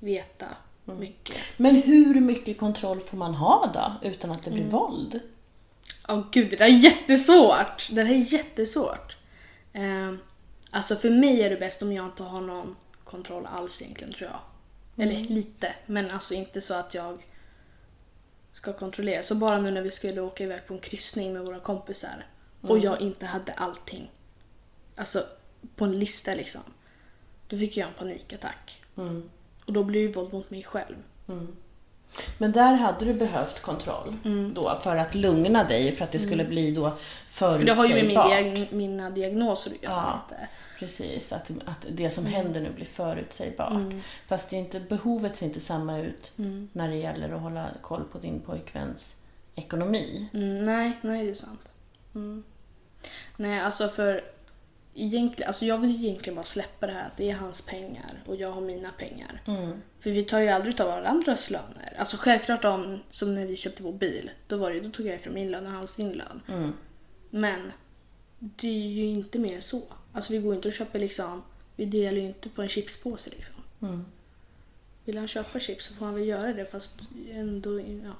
[0.00, 0.46] veta
[0.89, 1.01] Mm.
[1.01, 1.37] mycket.
[1.57, 4.62] Men hur mycket kontroll får man ha då, utan att det Mm.
[4.62, 5.20] blir våld?
[6.09, 7.89] Åh gud, det där är jättesvårt!
[7.91, 9.16] Det där är jättesvårt.
[9.72, 10.12] Eh,
[10.70, 14.30] alltså för mig är det bäst om jag inte har någon kontroll alls egentligen tror
[14.30, 14.41] jag.
[15.07, 17.26] Eller lite, men alltså inte så att jag
[18.53, 19.22] ska kontrollera.
[19.22, 22.26] Så bara nu när vi skulle åka iväg på en kryssning med våra kompisar
[22.61, 24.11] och jag inte hade allting.
[24.97, 25.24] Alltså
[25.76, 26.61] på en lista liksom.
[27.49, 28.82] Då fick jag en panikattack.
[28.97, 29.30] Mm.
[29.66, 30.96] Och då blir det våld mot mig själv.
[31.28, 31.56] Mm.
[32.38, 34.16] Men där hade du behövt kontroll
[34.54, 36.96] då för att lugna dig, för att det skulle bli då Mm.
[37.28, 37.76] För det förutsägbart.
[37.76, 40.20] har ju med min diag- mina diagnoser att göra Ja.
[40.30, 40.48] lite.
[40.78, 43.70] Precis, att, att det som händer nu blir förutsägbart.
[43.72, 44.00] Mm.
[44.26, 46.68] Fast det inte, behovet ser inte samma ut Mm.
[46.72, 49.16] när det gäller att hålla koll på din pojkväns
[49.54, 50.28] ekonomi.
[50.34, 51.60] Mm, nej, nej det är sant.
[52.14, 52.44] Mm.
[53.36, 54.20] Nej, alltså för
[54.95, 58.22] egentligen, alltså jag vill ju egentligen bara släppa det här att det är hans pengar
[58.26, 59.42] och jag har mina pengar.
[59.47, 59.82] Mm.
[60.01, 61.97] För vi tar ju aldrig av varandras löner.
[61.99, 65.14] Alltså självklart om, som när vi köpte vår bil, då, var det, då tog jag
[65.14, 66.42] ifrån min lön och hans sin lön.
[66.49, 66.72] Mm.
[67.30, 67.72] Men
[68.38, 69.82] det är ju inte mer än så.
[70.12, 71.42] Alltså vi går inte och köper liksom,
[71.76, 73.57] vi delar ju inte på en chipspåse liksom.
[73.82, 74.05] Mm.
[75.05, 76.95] Vill han köpa chips så får han väl göra det fast
[77.30, 78.12] ändå, ja.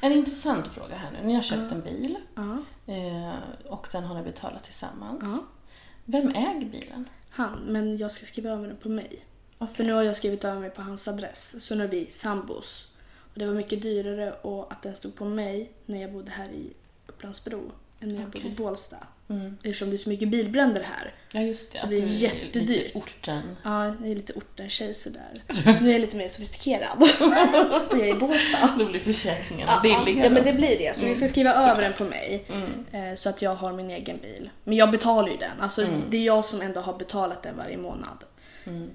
[0.00, 1.26] En intressant fråga här nu.
[1.26, 2.16] Ni har köpt en bil.
[2.34, 2.58] ja.
[3.68, 5.22] Och den har ni betalat tillsammans.
[5.22, 5.44] Ja.
[6.04, 7.08] Vem äger bilen?
[7.30, 9.24] Han, men jag ska skriva över den på mig.
[9.58, 9.74] Okej.
[9.74, 12.88] För nu har jag skrivit över mig på hans adress, så nu är vi sambos.
[13.32, 16.48] Och det var mycket dyrare och att den stod på mig när jag bodde här
[16.48, 16.72] i
[17.06, 17.72] Upplandsbro
[18.04, 18.42] än när jag Okej.
[18.42, 18.96] bodde i Bålsta.
[19.28, 19.56] Mm.
[19.62, 21.14] Eftersom det är så mycket bilbränder här.
[21.32, 21.78] Ja, just det.
[21.78, 22.68] Så det är jättedyrt.
[22.68, 23.56] Lite orten.
[23.62, 25.32] Ja, jag är lite orten-tjej sådär.
[25.80, 26.98] Nu är jag lite mer sofistikerad.
[27.90, 28.70] jag är i Bålsta.
[28.78, 30.96] Då blir försäkringen Ja, billigare ja, men det blir det.
[30.96, 32.44] Så vi ska skriva över den på mig.
[32.48, 33.10] Mm.
[33.10, 34.50] Eh, så att jag har min egen bil.
[34.64, 35.60] Men jag betalar ju den.
[35.60, 36.02] Alltså, Mm.
[36.10, 38.24] Det är jag som ändå har betalat den varje månad.
[38.66, 38.90] Mm.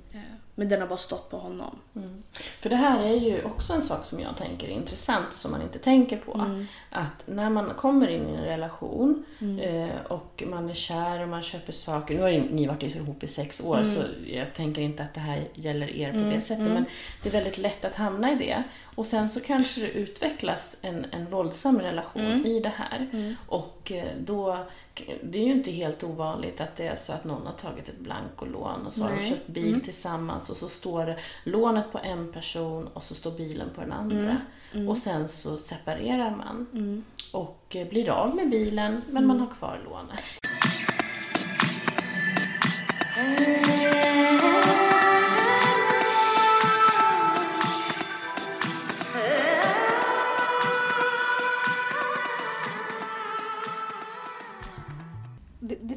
[0.60, 1.76] Men den har bara stått på honom.
[1.96, 2.24] Mm.
[2.34, 5.52] För det här är ju också en sak som jag tänker är intressant och som
[5.52, 6.34] man inte tänker på.
[6.34, 6.68] Mm.
[6.90, 9.60] Att när man kommer in i en relation Mm.
[9.60, 12.16] eh, och man är kär och man köper saker.
[12.16, 13.96] Nu har ju ni varit ihop i sex år Mm.
[13.96, 16.60] så jag tänker inte att det här gäller er på Mm, det sättet.
[16.60, 16.74] mm.
[16.74, 16.86] Men
[17.24, 18.64] det är väldigt lätt att hamna i det.
[18.96, 22.46] Och sen så kanske det utvecklas en, en våldsam relation Mm.
[22.46, 23.10] i det här.
[23.14, 23.36] Mm.
[23.48, 24.06] Och eh,
[25.24, 28.00] det är ju inte helt ovanligt att det är så att någon har tagit ett
[28.00, 29.30] blankolån och så har de Nej.
[29.30, 29.82] köpt bil Mm.
[29.82, 33.92] tillsammans och så står det lånet på en person och så står bilen på den
[33.94, 34.38] andra.
[34.74, 34.90] Mm.
[34.90, 37.04] Och sen så separerar man Mm.
[37.32, 40.20] och eh, blir av med bilen men man har kvar lånet.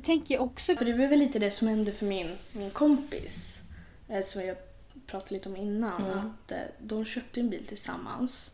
[0.03, 0.77] Tänker jag också.
[0.77, 3.63] För det var väl lite det som hände för min, min kompis.
[4.09, 4.57] Eh, som jag
[5.07, 6.05] pratade lite om innan.
[6.05, 6.19] Mm.
[6.19, 8.51] Att eh, de köpte en bil tillsammans.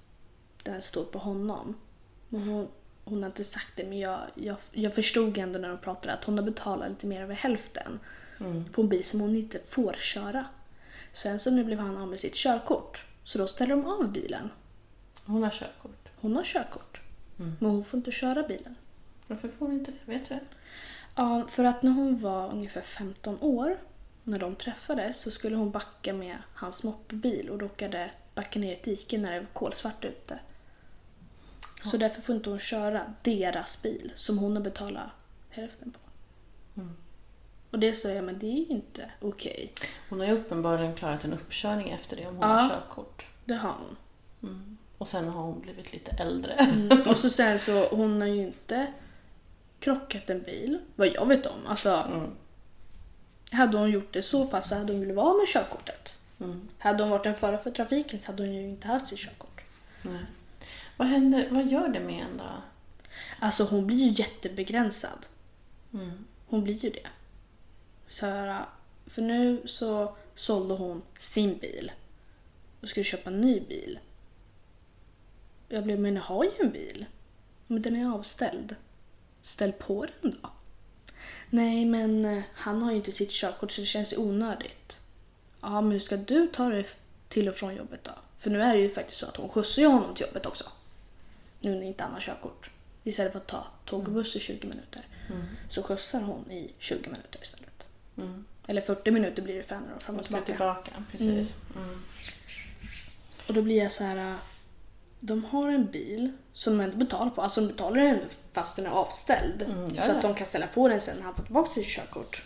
[0.62, 1.74] Den stod på honom.
[2.28, 2.68] Men hon,
[3.04, 6.24] hon har inte sagt det men jag, jag, jag förstod ändå när de pratade att
[6.24, 8.00] hon har betalat lite mer över hälften.
[8.40, 8.64] Mm.
[8.64, 10.46] På en bil som hon inte får köra.
[11.12, 13.06] Sen så nu blev han av med sitt körkort.
[13.24, 14.50] Så då ställer de av bilen.
[15.24, 16.08] Hon har körkort.
[16.16, 17.00] Hon har körkort.
[17.38, 17.56] Mm.
[17.60, 18.74] Men hon får inte köra bilen.
[19.26, 20.12] Varför får hon inte det?
[20.12, 20.40] Vet du det?
[21.18, 23.76] Ja, för att när hon var ungefär 15 år,
[24.24, 28.74] när de träffades, så skulle hon backa med hans moppebil och råkade backa ner i
[28.74, 30.38] ett dike när det var kolsvart ute.
[31.84, 35.06] Så därför får inte hon köra deras bil som hon har betalat
[35.50, 35.98] hälften på.
[36.80, 36.96] Mm.
[37.70, 39.72] Och det sa jag, men det är ju inte okej.
[40.08, 42.56] Hon har ju uppenbarligen klarat en uppkörning efter det om hon Ja.
[42.56, 43.28] har körkort.
[43.44, 43.96] Det har hon.
[44.50, 44.78] Mm.
[44.98, 46.52] Och sen har hon blivit lite äldre.
[46.52, 46.98] Mm.
[47.08, 48.92] Och så sen så, hon har ju inte
[49.80, 51.66] krockat en bil, vad jag vet om.
[51.66, 52.30] Alltså, Mm.
[53.50, 56.18] hade hon gjort det så pass så hade hon velat vara med körkortet.
[56.40, 56.68] Mm.
[56.78, 59.60] Hade hon varit en förare för trafiken så hade hon ju inte haft sitt körkort.
[60.02, 60.24] Nej.
[60.96, 61.48] Vad händer?
[61.50, 62.44] Vad gör det med en då?
[63.40, 65.26] Alltså hon blir ju jättebegränsad.
[65.94, 66.24] Mm.
[66.46, 67.08] Hon blir ju det.
[68.08, 68.64] Så här,
[69.06, 71.92] för nu så sålde hon sin bil
[72.80, 73.98] och skulle köpa en ny bil.
[75.68, 77.06] Jag blev, men jag har ju en bil.
[77.66, 78.76] Men den är avställd.
[79.42, 80.50] Ställ på den då.
[81.50, 85.00] Nej, men eh, han har ju inte sitt körkort så det känns onödigt.
[85.60, 86.86] Ja, men hur ska du ta dig
[87.28, 88.10] till och från jobbet då?
[88.38, 90.64] För nu är det ju faktiskt så att hon skjutsar ju honom till jobbet också.
[91.60, 92.70] Nu när inte han har körkort.
[93.04, 95.44] Istället för att ta tåg och buss i 20 minuter Mm.
[95.70, 97.86] så skjutsar hon i 20 minuter istället.
[98.16, 98.44] Mm.
[98.66, 100.44] Eller 40 minuter blir det för henne då, fram och tillbaka.
[100.46, 101.56] tillbaka, precis.
[101.76, 102.02] Mm.
[103.48, 104.30] Och då blir jag så här.
[104.32, 104.36] äh,
[105.20, 107.42] De har en bil som de inte betalar på.
[107.42, 108.20] Alltså de betalar den
[108.58, 109.62] fast den är avställd.
[109.62, 112.42] Mm, så att de kan ställa på den sen när han får tillbaka sitt körkort.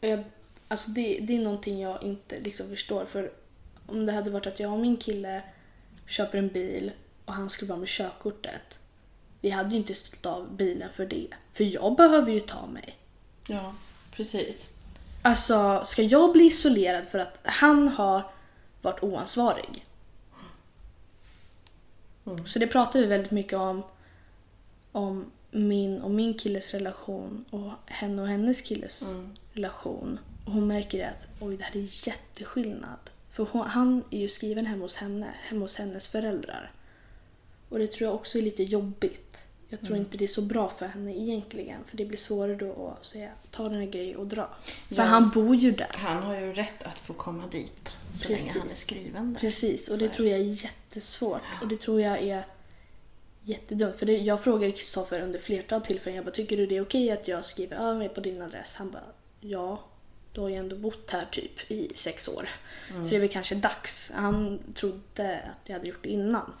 [0.00, 0.24] Jag,
[0.68, 3.04] alltså det, det är någonting jag inte liksom förstår.
[3.04, 3.32] För
[3.86, 5.42] om det hade varit att jag och min kille
[6.06, 6.92] köper en bil
[7.24, 8.78] och han skulle vara med körkortet.
[9.40, 11.28] Vi hade ju inte ställt av bilen för det.
[11.52, 12.96] För jag behöver ju ta mig.
[13.46, 13.74] Ja,
[14.12, 14.68] precis.
[15.22, 18.30] Alltså, ska jag bli isolerad för att han har
[18.82, 19.86] varit oansvarig?
[22.26, 22.46] Mm.
[22.46, 23.82] Så det pratar vi väldigt mycket om.
[24.92, 29.30] Om min och min killes relation och henne och hennes killes Mm.
[29.52, 30.18] relation.
[30.46, 32.98] Och hon märker att oj, det här är jätteskillnad.
[33.32, 36.72] För hon, han är ju skriven hemma hos henne, hemma hos hennes föräldrar.
[37.68, 39.46] Och det tror jag också är lite jobbigt.
[39.68, 40.00] Jag tror Mm.
[40.00, 41.80] inte det är så bra för henne egentligen.
[41.86, 44.48] För det blir svårare då att säga ta den här grejen och dra.
[44.88, 45.02] För Ja.
[45.02, 45.88] han bor ju där.
[45.94, 48.46] Han har ju rätt att få komma dit så Precis.
[48.46, 49.40] länge han är skriven där.
[49.40, 51.40] Precis, och det tror jag är jättesvårt.
[51.62, 52.44] Och det tror jag är
[53.44, 53.96] jättedumt.
[53.96, 57.10] För det, jag frågade Kristoffer under flertal tillfällen, jag bara, tycker du det är okej
[57.10, 58.76] att jag skriver över mig på din adress?
[58.76, 59.02] Han bara,
[59.40, 59.84] ja.
[60.32, 62.48] Du har ju ändå bott här typ i sex år.
[62.90, 63.04] Mm.
[63.04, 64.12] Så det är väl kanske dags.
[64.14, 66.52] Han trodde att jag hade gjort det innan.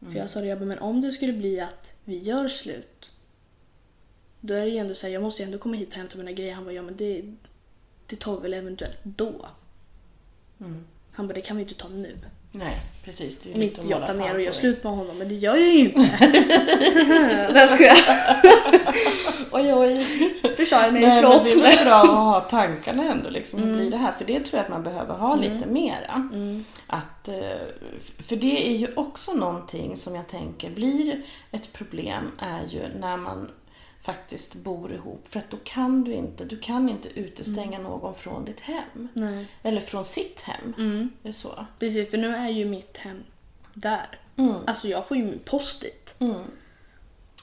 [0.00, 3.10] För jag sa det, jag bara, men om det skulle bli att vi gör slut.
[4.40, 6.18] Då är det ju ändå så här, jag måste ju ändå komma hit och hämta
[6.18, 6.54] mina grejer.
[6.54, 7.34] Han bara, ja men det,
[8.06, 9.48] det tar vi väl eventuellt då.
[10.60, 10.84] Mm.
[11.12, 12.18] Han bara, det kan vi inte ta nu.
[12.52, 13.38] Nej, precis.
[13.42, 15.68] Det är Om inte jag planerar att göra slut med honom, men det gör jag
[15.68, 16.00] ju inte.
[17.52, 17.96] Där ska jag.
[19.52, 20.04] oj oj.
[20.56, 21.44] Försade mig, Nej, men förlåt.
[21.44, 23.30] det är bra att ha tankarna ändå.
[23.30, 23.78] Liksom, hur Mm.
[23.80, 24.12] blir det här?
[24.12, 26.28] För det tror jag att man behöver ha lite mera.
[26.32, 26.64] Mm.
[26.86, 27.34] Att, eh,
[28.22, 33.16] för det är ju också någonting som jag tänker blir ett problem är ju när
[33.16, 33.48] man
[34.02, 35.28] faktiskt bor ihop.
[35.28, 39.08] För att då kan du inte, du kan inte utestänga någon från ditt hem.
[39.12, 39.46] Nej.
[39.62, 40.74] Eller från sitt hem.
[40.78, 41.10] Mm.
[41.22, 41.66] Det är så.
[41.78, 43.22] Precis, för nu är ju mitt hem
[43.74, 44.18] där.
[44.36, 44.54] Mm.
[44.66, 46.14] Alltså jag får ju min post dit.
[46.18, 46.42] Mm.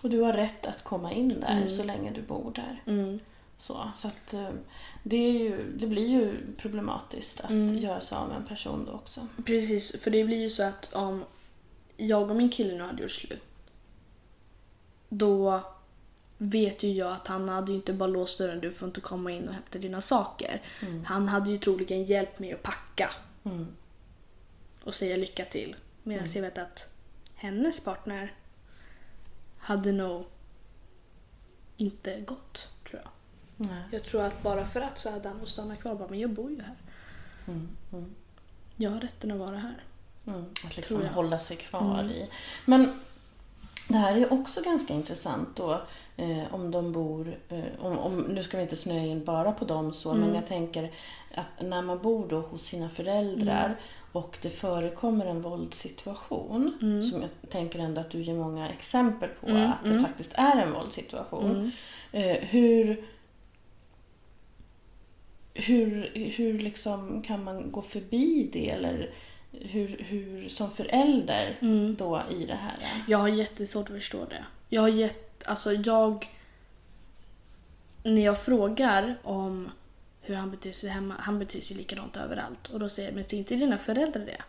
[0.02, 1.70] Och du har rätt att komma in där Mm.
[1.70, 2.82] så länge du bor där.
[2.86, 3.20] Mm.
[3.60, 4.50] Så, så att eh,
[5.04, 7.78] det, är ju, det blir ju problematiskt att Mm.
[7.78, 9.28] göra sig av med en person då också.
[9.46, 11.24] Precis, för det blir ju så att om
[11.98, 13.44] jag och min kille nu hade gjort slut.
[15.10, 15.62] Då
[16.42, 19.32] vet ju jag att han hade ju inte bara låst dörren, du får inte komma
[19.32, 20.62] in och hämta dina saker.
[21.06, 23.10] Han hade ju troligen hjälpt mig att packa
[23.44, 23.68] Mm.
[24.84, 25.76] och säga lycka till.
[26.04, 26.94] Medan jag vet att
[27.36, 28.34] hennes partner
[29.58, 30.26] hade nog
[31.78, 33.12] inte gått, tror jag.
[33.68, 33.84] Nej.
[33.92, 36.20] Jag tror att bara för att så hade han nog stannat kvar och bara, men
[36.20, 36.76] jag bor ju här.
[37.48, 37.68] Mm.
[37.94, 38.16] Mm.
[38.76, 39.84] Jag har rätten att vara här.
[40.28, 40.46] Mm.
[40.66, 42.12] Att liksom hålla sig kvar Mm.
[42.12, 42.30] i.
[42.66, 43.00] Men
[43.90, 45.82] det här är också ganska intressant då
[46.18, 49.66] eh, om de bor, eh, om, om, nu ska vi inte snöa in bara på
[49.66, 50.36] dem så, men Mm.
[50.36, 50.92] jag tänker
[51.36, 53.78] att när man bor då hos sina föräldrar Mm.
[54.12, 57.04] och det förekommer en våldssituation, Mm.
[57.04, 60.06] som jag tänker ändå att du ger många exempel på Mm, att det mm.
[60.06, 61.52] faktiskt är en våldssituation.
[61.52, 61.72] Mm.
[62.12, 63.06] Eh, hur
[65.54, 69.10] hur, hur liksom kan man gå förbi det eller
[69.52, 71.96] hur, hur som förälder Mm.
[71.96, 72.76] då i det här?
[73.08, 74.46] Jag har jättesvårt att förstå det.
[74.70, 76.36] Jag har jätt, alltså jag...
[78.04, 79.70] När jag frågar om
[80.22, 82.68] hur han beter sig hemma, han beter sig likadant överallt.
[82.68, 84.42] Och då säger jag, men ser inte dina föräldrar det?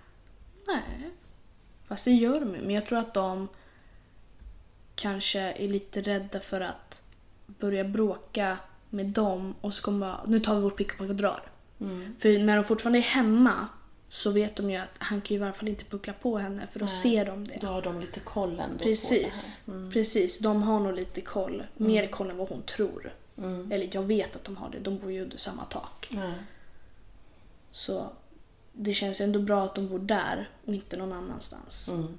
[0.66, 1.10] Nej.
[1.86, 2.46] Fast det gör de.
[2.46, 3.48] Men jag tror att de
[4.94, 7.04] kanske är lite rädda för att
[7.46, 8.58] börja bråka
[8.90, 11.42] med dem och så kommer nu tar vi vårt pick och pack och drar.
[11.80, 12.16] Mm.
[12.18, 13.68] För när de fortfarande är hemma
[14.10, 16.66] så vet de ju att han kan ju i alla fall inte puckla på henne
[16.72, 16.94] för då Nej.
[16.94, 17.58] ser de det.
[17.60, 19.80] Då har de lite koll ändå Precis, på det här.
[19.80, 19.92] Mm.
[19.92, 20.38] precis.
[20.38, 21.64] De har nog lite koll.
[21.76, 23.12] Mer koll än vad hon tror.
[23.38, 23.72] Mm.
[23.72, 24.78] Eller jag vet att de har det.
[24.78, 26.08] De bor ju under samma tak.
[26.10, 26.34] Nej.
[27.72, 28.08] Så
[28.72, 31.88] det känns ändå bra att de bor där och inte någon annanstans.
[31.88, 32.18] Mm.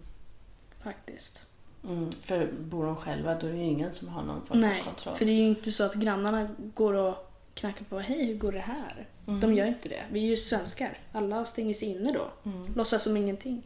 [0.84, 1.42] Faktiskt.
[1.90, 2.12] Mm.
[2.22, 4.84] För bor de själva då är det ju ingen som har någon form Nej, av
[4.86, 5.16] kontroll.
[5.16, 8.00] för det är ju inte så att grannarna går och knackar på.
[8.00, 9.08] Hej, hur går det här?
[9.28, 9.40] Mm.
[9.40, 10.04] De gör inte det.
[10.12, 10.98] Vi är ju svenskar.
[11.12, 12.32] Alla stänger sig inne då.
[12.50, 12.74] Mm.
[12.76, 13.64] Låtsas som ingenting.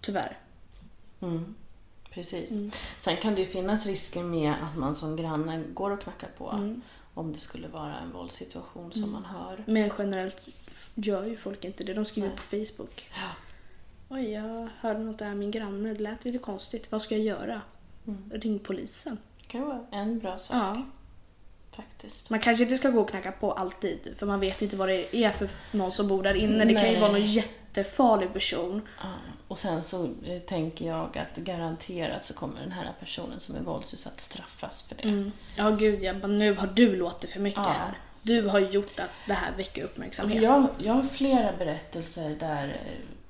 [0.00, 0.38] Tyvärr.
[1.20, 1.54] Mm.
[2.10, 2.50] Precis.
[2.50, 2.70] Mm.
[3.00, 6.50] Sen kan det ju finnas risker med att man som granne går och knackar på
[6.50, 6.82] Mm.
[7.14, 9.12] om det skulle vara en våldssituation som Mm.
[9.12, 9.64] man hör.
[9.66, 10.40] Men generellt
[10.94, 11.94] gör ju folk inte det.
[11.94, 12.36] De skriver Nej.
[12.36, 13.10] på Facebook.
[13.14, 13.28] Ja.
[14.08, 15.94] Oj, jag hörde något där min granne.
[15.94, 16.92] Det lät lite konstigt.
[16.92, 17.60] Vad ska jag göra?
[18.06, 18.30] Mm.
[18.34, 19.18] Ring polisen.
[19.40, 20.82] Det kan vara en bra sak Ja.
[21.76, 22.30] Faktiskt.
[22.30, 24.14] Man kanske inte ska gå och knacka på alltid.
[24.16, 26.64] För man vet inte vad det är för någon som bor där inne.
[26.64, 28.82] Det kan ju vara någon jättefarlig person.
[29.02, 29.08] Ja,
[29.48, 33.60] Och sen så eh, tänker jag att garanterat så kommer den här personen som är
[33.60, 35.02] våldsutsatt straffas för det.
[35.02, 35.32] Mm.
[35.56, 36.12] Ja, gud ja.
[36.12, 37.70] Nu har du låtit för mycket Ja.
[37.70, 37.98] här.
[38.22, 40.42] Du har gjort att det här väcker uppmärksamhet.
[40.42, 42.80] jag, jag har flera berättelser där,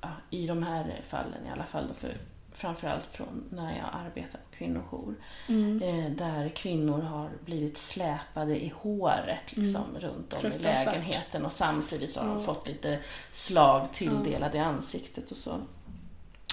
[0.01, 2.17] eh, i de här fallen i alla fall, för,
[2.53, 5.15] framförallt från när jag arbetar på kvinnojour,
[5.47, 5.81] Mm.
[5.83, 10.61] eh, där kvinnor har blivit släpade i håret liksom, runt om i Mm.
[10.61, 12.43] Lägenheten och samtidigt så har de Ja.
[12.45, 12.99] fått lite
[13.31, 15.55] slag tilldelade i ansiktet och så.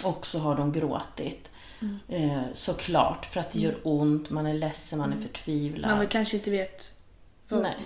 [0.04, 1.50] Och så har de gråtit.
[1.80, 1.98] Mm.
[2.08, 5.96] Eh, såklart, för att det gör ont, man är ledsen, man är förtvivlad.
[5.96, 6.94] Man kanske inte vet.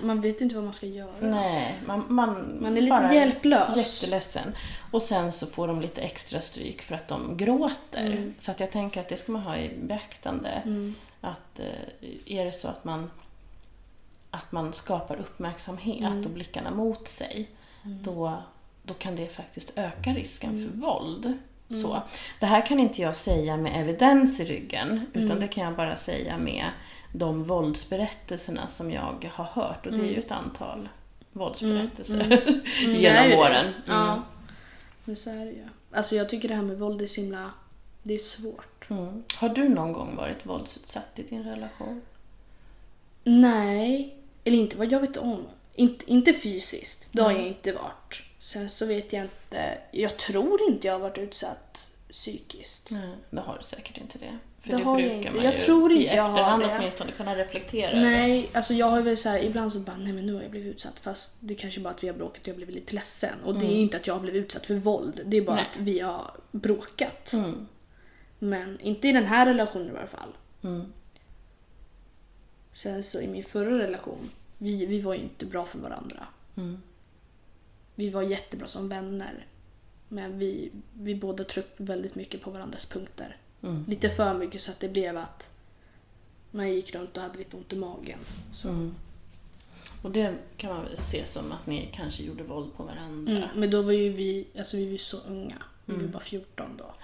[0.03, 1.11] Man vet inte vad man ska göra.
[1.21, 3.77] Nej, man, man, Man är lite hjälplös.
[3.77, 4.55] Jätteledsen.
[4.91, 8.07] Och sen så får de lite extra stryk för att de gråter.
[8.07, 8.35] Mm.
[8.39, 10.49] Så att jag tänker att det ska man ha i beaktande.
[10.65, 10.95] Mm.
[11.21, 13.11] Att eh, är det så att man,
[14.31, 16.25] att man skapar uppmärksamhet Mm.
[16.25, 17.49] och blickarna mot sig,
[17.83, 18.35] då,
[18.83, 20.71] då kan det faktiskt öka risken Mm.
[20.71, 21.33] för våld.
[21.83, 22.03] Så.
[22.41, 25.41] Det här kan inte jag säga med evidens i ryggen, utan Mm.
[25.41, 26.65] det kan jag bara säga med
[27.13, 29.87] de våldsberättelserna som jag har hört.
[29.87, 30.89] Och det är ju ett antal
[31.33, 32.39] våldsberättelser Mm,
[33.01, 33.67] det är genom åren.
[33.67, 33.75] Mm.
[33.87, 34.23] Ja.
[35.05, 35.69] Men så är det ju.
[35.93, 37.51] Alltså jag tycker det här med våld är så himla...
[38.03, 38.91] Det är svårt.
[38.91, 39.23] Mm.
[39.41, 42.03] Har du någon gång varit våldsutsatt i din relation?
[43.25, 44.17] Nej.
[44.45, 45.47] Eller inte vad jag vet om.
[45.75, 47.09] Inte, inte fysiskt.
[47.13, 48.23] Det har jag inte varit.
[48.41, 49.79] Sen så vet jag inte.
[49.91, 52.91] Jag tror inte jag har varit utsatt psykiskt.
[52.91, 54.39] Nej, det har du säkert inte det.
[54.63, 55.37] För Det det, har jag brukar inte.
[55.37, 56.77] man Jag ju tror inte i jag efterhand det.
[56.79, 58.01] åtminstone kunna reflektera över.
[58.03, 60.51] Nej, alltså jag har väl så här, ibland så bara, nej men nu har jag
[60.51, 60.99] blivit utsatt.
[61.01, 63.35] Fast det kanske bara att vi har bråkat och jag blivit lite ledsen.
[63.45, 65.21] Och det är ju inte att jag har blivit utsatt för våld.
[65.25, 65.67] Det är bara Nej.
[65.71, 67.33] att vi har bråkat.
[67.33, 67.67] Mm.
[68.39, 70.33] Men inte i den här relationen i alla fall.
[70.63, 70.93] Mm.
[72.73, 76.27] Sen så i min förra relation, vi, vi var ju inte bra för varandra.
[76.57, 76.83] Mm.
[77.95, 79.47] Vi var jättebra som vänner.
[80.09, 83.37] Men vi, vi båda tryckte väldigt mycket på varandras punkter.
[83.63, 83.85] Mm.
[83.89, 85.51] Lite för mycket så att det blev att
[86.51, 88.19] man gick runt och hade lite ont i magen.
[88.65, 88.95] Mm.
[90.03, 93.33] Och det kan man väl se som att ni kanske gjorde våld på varandra.
[93.33, 95.63] Mm, men då var ju vi, alltså vi var ju så unga.
[95.85, 96.13] Vi var Mm.
[96.13, 96.95] bara 14 då.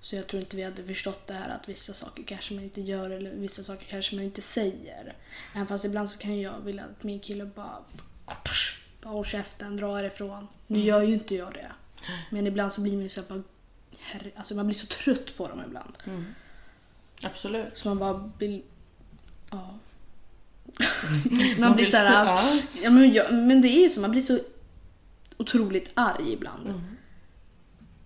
[0.00, 2.80] Så jag tror inte vi hade förstått det här att vissa saker kanske man inte
[2.80, 5.14] gör eller vissa saker kanske man inte säger.
[5.54, 7.78] Även fast ibland så kan jag vilja att min kille bara,
[9.02, 10.48] bara håll käften, dra härifrån.
[10.66, 10.88] Nu Mm.
[10.88, 11.72] gör ju inte jag det.
[12.30, 13.42] Men ibland så blir man ju så här bara,
[14.02, 15.98] herre, alltså man blir så trött på dem ibland.
[16.06, 16.24] Mm.
[17.22, 17.78] Absolut.
[17.78, 18.62] Så man bara vill,
[19.50, 19.74] ja.
[21.58, 22.44] man blir så här, Ja.
[22.82, 24.38] ja, men, jag, men det är ju så, man blir så
[25.36, 26.66] otroligt arg ibland.
[26.66, 26.80] Mm.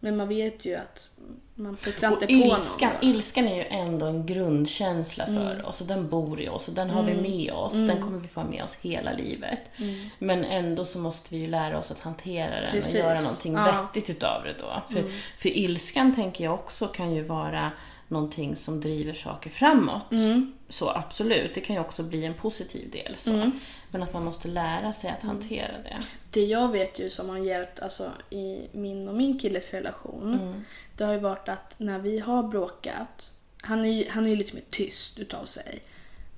[0.07, 1.11] Men man vet ju att
[1.55, 3.11] man puttar Och inte på ilskan, någon.
[3.11, 5.65] ilskan är ju ändå en grundkänsla för Mm.
[5.67, 7.73] oss och den bor i oss och den har vi med oss.
[7.73, 9.59] Den kommer vi få med oss hela livet.
[9.77, 9.95] Mm.
[10.19, 12.95] Men ändå så måste vi ju lära oss att hantera den Precis.
[12.95, 13.69] och göra någonting Ja.
[13.69, 13.85] Mm.
[13.85, 14.83] vettigt utav det då.
[14.95, 15.05] För,
[15.39, 17.71] för ilskan tänker jag också kan ju vara
[18.09, 20.13] någonting som driver saker framåt.
[20.13, 20.53] Mm.
[20.69, 23.15] Så absolut, det kan ju också bli en positiv del.
[23.17, 23.51] Så.
[23.97, 24.01] Mm.
[24.01, 25.97] Men att man måste lära sig att hantera det.
[26.31, 30.65] Det jag vet ju som har hjälpt alltså, i min och min killes relation, Mm.
[30.97, 33.33] det har ju varit att när vi har bråkat,
[33.63, 35.83] han är ju, han är ju lite mer tyst utav sig.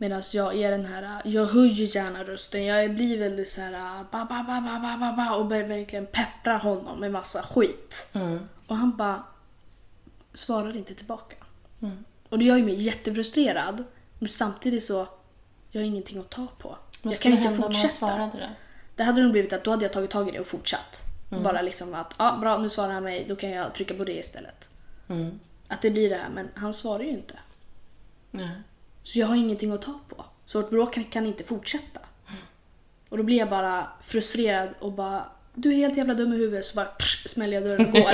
[0.00, 4.24] Medan jag är den här, jag höjer gärna rösten, jag blir väldigt så här ba,
[4.24, 8.10] ba, ba, ba, ba, ba, ba, och börjar verkligen peppra honom med massa skit.
[8.14, 8.48] Mm.
[8.66, 9.22] Och han bara
[10.34, 11.36] svarar inte tillbaka.
[11.82, 12.04] Mm.
[12.28, 13.84] Och det gör ju mig jättefrustrerad.
[14.18, 15.06] Men samtidigt så,
[15.70, 16.76] jag har ingenting att ta på.
[17.02, 18.30] Vad jag kan inte fortsätta.
[18.96, 19.04] det?
[19.04, 21.02] Hade nog blivit att då hade jag tagit tag i det och fortsatt.
[21.30, 21.42] Mm.
[21.42, 24.18] Bara liksom att, ja bra nu svarar han mig, då kan jag trycka på det
[24.18, 24.68] istället.
[25.08, 25.40] Mm.
[25.68, 27.34] Att det blir det, här, men han svarar ju inte.
[28.30, 28.50] Nej.
[29.02, 30.24] Så jag har ingenting att ta på.
[30.46, 32.00] Så vårt bråk kan, inte fortsätta.
[33.08, 35.24] Och då blir jag bara frustrerad och bara,
[35.54, 36.66] du är helt jävla dum i huvudet.
[36.66, 38.10] Så bara psh, smäller jag dörren och går.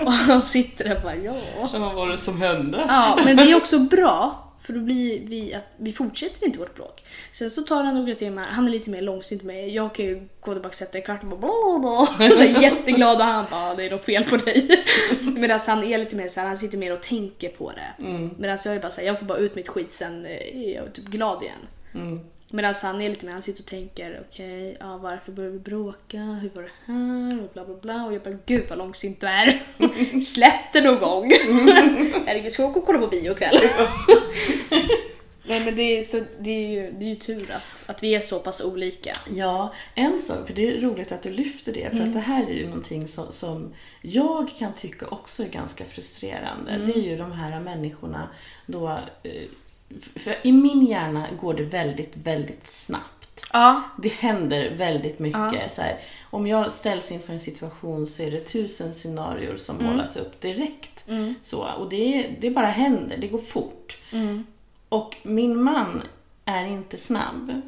[0.06, 1.34] och han sitter där och bara, ja.
[1.72, 2.84] Vad var det som hände?
[2.88, 4.50] Ja, men det är också bra.
[4.64, 7.04] För då blir vi att vi fortsätter inte vårt bråk.
[7.32, 9.74] Sen så tar han några timmar, han är lite mer långsint med mig.
[9.74, 12.30] Jag kan ju gå tillbaka och sätta i kvart och bara bla bla.
[12.30, 14.84] Så jätteglad och han bara det är något fel på dig.
[15.22, 18.04] Medan han är lite mer så här, han sitter mer och tänker på det.
[18.04, 18.30] Mm.
[18.38, 20.92] Medan jag är bara så här, jag får bara ut mitt skit sen är jag
[20.92, 21.58] typ glad igen.
[21.94, 22.20] Mm.
[22.54, 26.18] Medan han är lite mer, han sitter och tänker okej, ja, varför började vi bråka?
[26.18, 27.42] Hur var det här?
[27.42, 28.04] Och bla bla bla.
[28.04, 29.62] Och jag bara gud vad långsint du är.
[30.22, 31.30] Släpp det någon gång.
[32.26, 33.58] Herregud, ska vi åka och kolla på bio ikväll?
[35.46, 38.14] Nej men det är, så, det är, ju, det är ju tur att, att vi
[38.14, 39.12] är så pass olika.
[39.30, 42.46] Ja, en sak, för det är roligt att du lyfter det, för att det här
[42.46, 46.78] är ju någonting som, som jag kan tycka också är ganska frustrerande.
[46.86, 48.28] Det är ju de här människorna
[48.66, 48.88] då,
[49.22, 49.48] eh,
[50.16, 53.44] för i min hjärna går det väldigt, väldigt snabbt.
[53.52, 53.82] Ja.
[54.02, 55.40] Det händer väldigt mycket.
[55.52, 55.68] Ja.
[55.70, 55.98] Så här,
[56.30, 59.92] om jag ställs inför en situation så är det tusen scenarier som Mm.
[59.92, 61.04] målas upp direkt.
[61.42, 63.98] Så, och det, det bara händer, det går fort.
[64.12, 64.46] Mm.
[64.88, 66.02] Och min man
[66.44, 67.60] är inte snabb.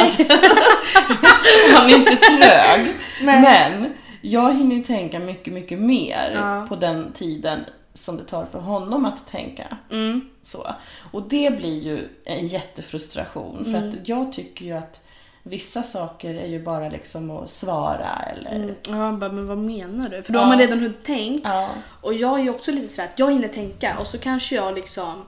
[0.00, 0.22] Alltså,
[1.76, 2.94] han är inte trög.
[3.22, 6.66] Men jag hinner ju tänka mycket, mycket mer Ja.
[6.68, 7.64] på den tiden
[7.94, 9.76] som det tar för honom att tänka.
[9.90, 10.28] Mm.
[10.42, 10.66] Så.
[11.12, 13.64] Och det blir ju en jättefrustration.
[13.64, 13.88] För Mm.
[13.88, 15.02] att jag tycker ju att
[15.42, 18.50] vissa saker är ju bara liksom att svara eller...
[18.56, 18.74] Mm.
[18.88, 20.22] Ja, bara, men vad menar du?
[20.22, 20.42] För då Ja.
[20.42, 21.40] har man redan hunnit tänkt.
[21.44, 21.68] Ja.
[22.00, 24.74] Och jag är ju också lite sådär att jag hinner tänka och så kanske jag
[24.74, 25.24] liksom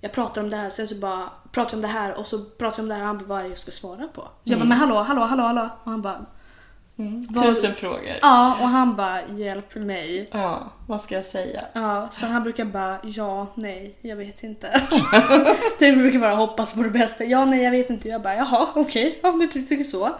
[0.00, 2.38] jag pratar om det här, sen så bara pratar jag om det här och så
[2.44, 4.20] pratar jag om det här och han bara vad är det jag ska svara på?
[4.22, 5.68] Så jag bara men hallå, hallå, hallå, hallå.
[5.84, 6.26] Och han bara
[6.98, 7.34] Mm.
[7.42, 8.18] Tusen frågor.
[8.22, 10.28] ja och han bara hjälp mig.
[10.32, 11.60] Ja, vad ska jag säga?
[11.72, 14.80] Ja, så han brukar bara ja, nej, jag vet inte.
[15.78, 17.24] det brukar vara hoppas på det bästa.
[17.24, 18.08] Ja, nej, jag vet inte.
[18.08, 20.10] Jag bara jaha, okej, om du tycker så.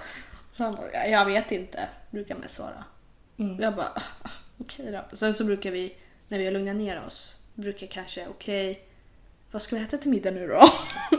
[0.57, 2.85] Så han bara "Ja, jag vet inte, brukar man svara.
[3.39, 3.61] Mm.
[3.62, 3.87] Jag bara
[4.22, 4.29] "Ah,
[4.61, 5.16] okej då.
[5.16, 5.93] Sen så brukar vi,
[6.29, 8.81] när vi har lugnat ner oss, brukar kanske okej,
[9.55, 10.68] vad ska vi äta till middag nu då?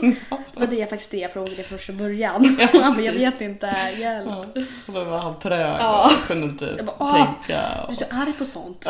[0.54, 2.56] det var det faktiskt det jag frågade i första början.
[2.60, 3.66] Ja, han bara jag vet inte,
[3.98, 4.26] hjälp.
[4.28, 6.04] Ja, och då var han trög Ja.
[6.22, 7.60] och kunde inte Jag bara, "Ah, tänka.
[7.88, 8.86] Du är så arg på sånt.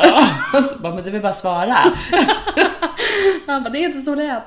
[0.53, 1.75] Ja, så bara, men det vill bara svara.
[3.47, 4.43] Han bara det är inte så lätt.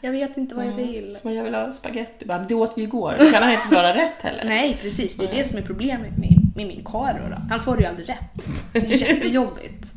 [0.00, 0.86] Jag vet inte vad jag Mm.
[0.86, 1.18] vill.
[1.22, 2.24] Så jag vill ha spaghetti.
[2.26, 3.14] Bara, men det åt vi igår.
[3.32, 4.44] Kan han inte svara rätt heller.
[4.44, 7.16] Nej precis, det är det som är problemet med, med min karl.
[7.50, 8.46] Han svarar ju aldrig rätt.
[8.72, 9.92] Det är jättejobbigt.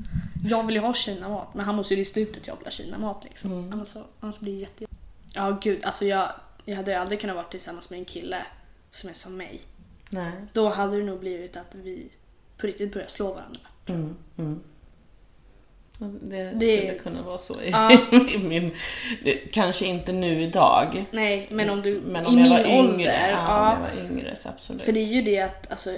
[0.45, 2.71] Jag vill ju ha kinamat men han måste ju lista ut att jag vill ha
[2.71, 3.51] kinamat liksom.
[3.51, 3.73] Mm.
[3.73, 4.85] Annars, annars blir det jätte...
[5.33, 6.29] Ja gud, alltså jag,
[6.65, 8.37] jag hade ju aldrig kunnat vara tillsammans med en kille
[8.91, 9.61] som är som mig.
[10.09, 10.31] Nej.
[10.53, 12.07] Då hade det nog blivit att vi
[12.57, 13.59] på riktigt började slå varandra.
[13.87, 14.59] Mm, mm.
[16.21, 17.91] Det, Det- skulle kunna vara så i, Ja.
[18.33, 18.71] i min...
[19.23, 21.05] Det, kanske inte nu idag.
[21.11, 22.01] Nej, men om du...
[22.05, 23.29] Men I om jag min var yngre, ålder.
[23.31, 23.37] ja,
[23.75, 24.81] om Ja, jag var yngre så absolut.
[24.83, 25.89] För det är ju det att, alltså,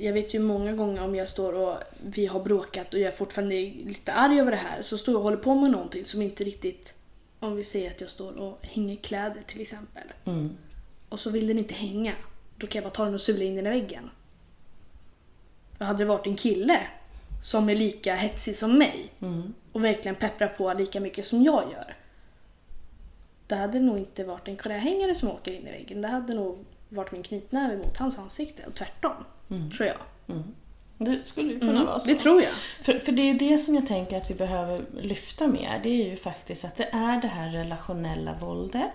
[0.00, 3.16] jag vet ju många gånger om jag står och vi har bråkat och jag är
[3.16, 6.22] fortfarande lite arg över det här så står jag och håller på med någonting som
[6.22, 6.94] inte riktigt,
[7.40, 10.56] om vi säger att jag står och hänger kläder till exempel Mm.
[11.08, 12.12] och så vill den inte hänga,
[12.56, 14.10] då kan jag bara ta den och sula in den i väggen.
[15.78, 16.80] Och hade det varit en kille
[17.42, 19.54] som är lika hetsig som mig Mm.
[19.72, 21.96] och verkligen pepprar på lika mycket som jag gör.
[23.46, 26.02] Det hade nog inte varit en klädhängare som åker in i väggen.
[26.02, 29.24] Det hade nog varit min knytnäve mot hans ansikte och tvärtom.
[29.48, 29.96] Tror jag.
[31.00, 32.08] Det skulle ju kunna Mm, vara så.
[32.08, 32.52] det tror jag.
[32.82, 35.80] För, för det är ju det som jag tänker att vi behöver lyfta mer.
[35.82, 38.92] Det är ju faktiskt att det är det här relationella våldet.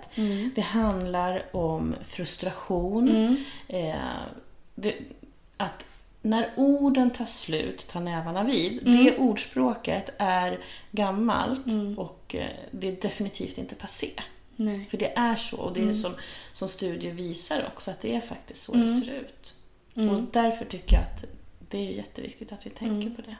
[0.56, 3.38] Det handlar om frustration.
[3.68, 3.95] Eh,
[4.76, 4.95] det,
[5.58, 5.86] att
[6.22, 8.80] när orden tar slut tar nävarna vid.
[8.86, 10.60] Det ordspråket är
[10.91, 11.66] gammalt
[11.97, 14.10] och eh, det är definitivt inte passé.
[14.56, 14.88] Nej.
[14.89, 16.14] För det är så och det är som,
[16.54, 19.54] som studier visar också att det är faktiskt så det ser ut.
[19.96, 21.24] Och därför tycker jag att
[21.70, 23.36] det är jätteviktigt att vi tänker på det.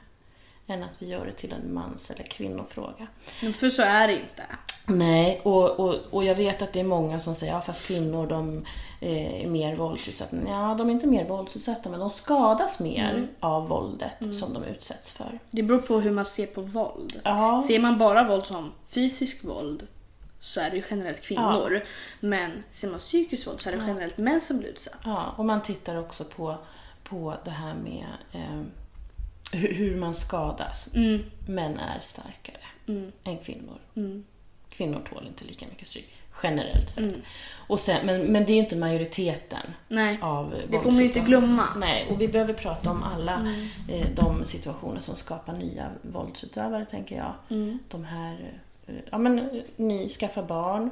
[0.66, 3.06] Än att vi gör det till en mans eller kvinnofråga.
[3.54, 4.42] För så är det inte.
[4.88, 7.86] Nej, och, och, och jag vet att det är många som säger att ja, fast
[7.86, 8.64] kvinnor de
[9.00, 10.36] eh, är mer våldsutsatta.
[10.48, 15.12] Ja, de är inte mer våldsutsatta men de skadas mer av våldet som de utsätts
[15.12, 15.38] för.
[15.50, 17.20] Det beror på hur man ser på våld.
[17.24, 17.64] Ja.
[17.66, 19.86] Ser man bara våld som fysisk våld
[20.44, 21.82] så är det ju generellt kvinnor.
[22.20, 24.98] Men ser man psykiskt våld så är det generellt män som blir utsatta.
[25.04, 26.58] Ja, och man tittar också på,
[27.02, 28.62] på det här med eh,
[29.52, 30.88] hur, man skadas.
[31.46, 32.64] Män är starkare
[33.24, 33.78] än kvinnor.
[34.68, 37.14] Kvinnor tål inte lika mycket stryk, generellt sett.
[37.66, 41.04] Och sen, men, men det är ju inte majoriteten Nej, av det får man ju
[41.04, 41.66] inte glömma.
[41.76, 43.54] Nej, och vi behöver prata om alla
[43.88, 47.32] eh, de situationer som skapar nya våldsutövare, tänker jag.
[47.88, 48.60] De här,
[49.10, 50.90] ja men ni skaffar barn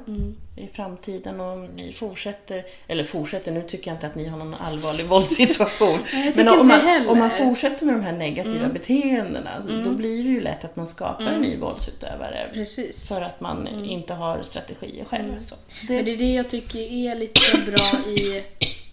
[0.55, 4.53] i framtiden och ni fortsätter, eller fortsätter, nu tycker jag inte att ni har någon
[4.53, 5.99] allvarlig våldssituation.
[6.35, 10.29] Men om man, om man fortsätter med de här negativa beteendena, så då blir det
[10.29, 12.49] ju lätt att man skapar en ny våldsutövare.
[12.53, 13.07] Precis.
[13.07, 15.39] För att man inte har strategier själv.
[15.39, 15.55] Så.
[15.67, 18.43] Så Men det, det är det jag tycker är lite bra i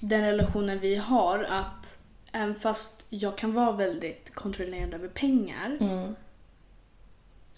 [0.01, 1.47] den relationen vi har.
[1.51, 1.99] Att
[2.33, 6.17] även fast jag kan vara väldigt kontrollerande över pengar mm,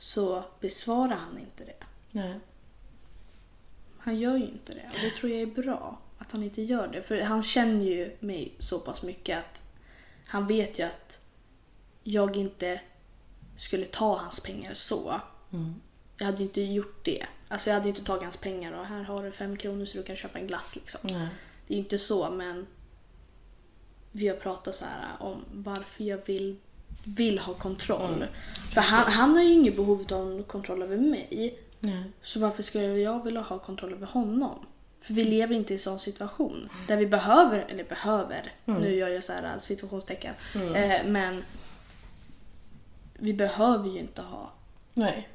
[0.02, 1.84] så besvarar han inte det.
[2.10, 2.40] nej.
[3.98, 4.86] Han gör ju inte det.
[4.86, 7.02] Och det tror jag är bra att han inte gör det.
[7.02, 9.62] För han känner ju mig så pass mycket att
[10.26, 11.20] han vet ju att
[12.02, 12.80] jag inte
[13.56, 15.20] skulle ta hans pengar så.
[15.52, 15.74] Mm.
[16.16, 17.26] Jag hade ju inte gjort det.
[17.48, 19.98] Alltså jag hade ju inte tagit hans pengar och här har du fem kronor så
[19.98, 21.00] du kan köpa en glass liksom.
[21.02, 21.28] nej.
[21.66, 22.66] Det är inte så men
[24.12, 26.56] vi har pratat så här om varför jag vill,
[27.04, 28.26] vill ha kontroll.
[28.74, 31.58] För han, han har ju inget behov av kontroll över mig.
[31.80, 32.04] nej.
[32.22, 34.66] Så varför skulle jag vilja ha kontroll över honom?
[34.98, 39.08] För vi lever inte i en sån situation där vi behöver, eller behöver, nu gör
[39.08, 41.42] jag så här situationstecken, eh, men
[43.14, 44.52] vi behöver ju inte ha
[44.94, 45.28] nej.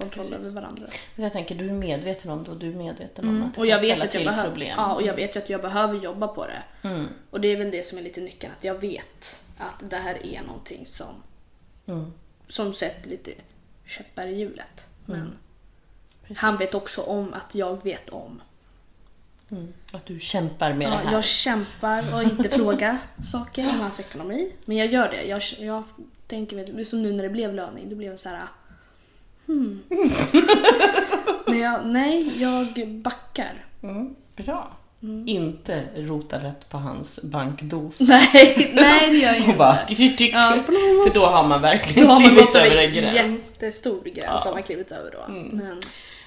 [0.00, 0.46] Kontroll Precis.
[0.46, 0.86] över varandra.
[1.16, 3.66] Jag tänker, du är medveten om det och du är medveten om att det Och
[3.66, 4.74] jag kan vet ställa att jag till behöver, problem.
[4.76, 6.88] ja, och jag vet ju att jag behöver jobba på det.
[6.88, 7.06] Mm.
[7.30, 10.26] Och det är väl det som är lite nyckeln, att jag vet att det här
[10.26, 11.14] är någonting som,
[11.86, 12.12] Mm.
[12.48, 13.30] som sätter lite
[13.86, 14.86] käppar i hjulet.
[15.06, 15.32] Men
[16.22, 16.38] Precis.
[16.38, 18.42] han vet också om att jag vet om.
[19.50, 19.72] Mm.
[19.92, 21.12] Att du kämpar med det Ja, här.
[21.12, 22.98] jag kämpar och inte frågar
[23.32, 24.52] saker om hans ekonomi.
[24.64, 25.22] Men jag gör det.
[25.22, 25.84] Jag, jag
[26.26, 28.46] tänker väl, det som nu när det blev löning, då blev jag så här.
[29.50, 29.82] Hmm.
[31.46, 33.64] Men jag, nej, jag backar.
[33.82, 34.14] Mm.
[34.36, 34.76] Bra.
[35.26, 38.00] Inte rota rätt på hans bankdos.
[38.08, 40.16] Nej, nej det gör jag bara, inte.
[40.16, 40.34] tick.
[40.34, 40.58] Ja.
[40.66, 43.42] För då har man verkligen Då har man klivit över en gräns.
[43.44, 44.40] jättestor gräns Ja.
[44.44, 45.32] har man klivit över då.
[45.32, 45.80] Men,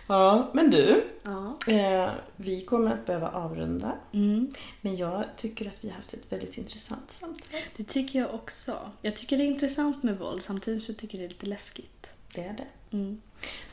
[0.07, 1.03] Ja, men du.
[1.23, 1.57] ja.
[1.73, 3.91] Eh, vi kommer att behöva avrunda.
[4.13, 4.51] Mm.
[4.81, 7.59] Men jag tycker att vi har haft ett väldigt intressant samtal.
[7.77, 8.73] Det tycker jag också.
[9.01, 12.07] Jag tycker det är intressant med våld, samtidigt så tycker jag det är lite läskigt.
[12.35, 12.95] Det är det.
[12.97, 13.21] Mm.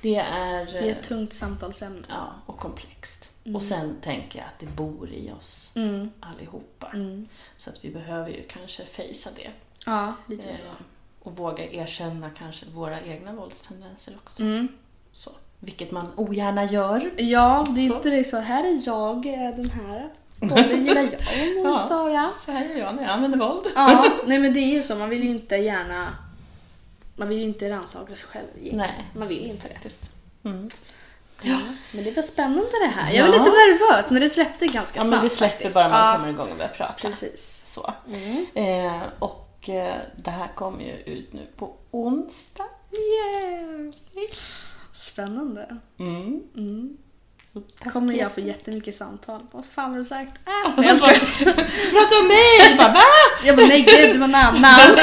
[0.02, 0.64] Det är...
[0.64, 2.06] Det är ett tungt samtalsämne.
[2.08, 3.30] Ja, och komplext.
[3.54, 6.10] Och sen tänker jag att det bor i oss Mm.
[6.20, 6.90] allihopa.
[6.94, 7.28] Mm.
[7.58, 9.50] Så att vi behöver ju kanske fejsa det.
[9.86, 10.62] Ja, lite Eh, så.
[11.22, 14.42] och våga erkänna kanske våra egna våldstendenser också.
[14.42, 14.68] Mm.
[15.12, 15.30] Så.
[15.58, 17.10] Vilket man ogärna gör.
[17.16, 17.96] Ja, det är Så.
[17.96, 18.36] inte det så.
[18.38, 20.08] Här är jag, är den här.
[20.40, 21.20] Både gillar jag och
[21.66, 21.70] Ja.
[21.70, 22.30] motsvara.
[22.44, 23.66] Så här gör jag när jag använder våld.
[23.74, 24.96] Ja, nej men det är ju så.
[24.96, 26.16] Man vill ju inte gärna...
[27.20, 28.76] Man vill ju inte rannsaka sig själv egentligen.
[28.76, 29.04] Nej.
[29.14, 29.90] Man vill inte det.
[30.48, 30.70] Mm.
[31.42, 31.58] Ja.
[31.92, 33.12] Men det var spännande det här.
[33.12, 33.16] Ja.
[33.18, 35.74] Jag var lite nervös men det släppte ganska Ja, snabbt men det släpper faktiskt.
[35.74, 36.94] bara man ja, kommer igång och börjar prata.
[37.08, 37.66] Precis.
[37.74, 37.94] Så.
[38.08, 38.46] Mm.
[38.54, 42.64] Eh, och eh, det här kommer ju ut nu på onsdag.
[42.92, 43.92] Yeah.
[44.92, 45.76] Spännande.
[45.98, 46.40] Mm.
[46.56, 46.96] Mm.
[47.82, 49.40] Tack Kommer jag få jättemycket samtal.
[49.52, 50.48] Vad fan har du sagt?
[50.48, 51.14] Äh, nej, jag skojar.
[51.90, 52.76] Prata om mig!
[52.78, 53.02] Bara, va?
[53.44, 54.62] Jag bara nej gud det var en annan.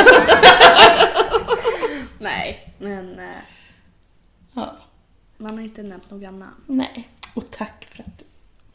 [2.20, 3.26] nej men eh,
[4.54, 4.78] Ja.
[5.38, 6.62] man har inte nämnt några namn.
[6.66, 7.08] Nej.
[7.36, 8.26] Och tack för att du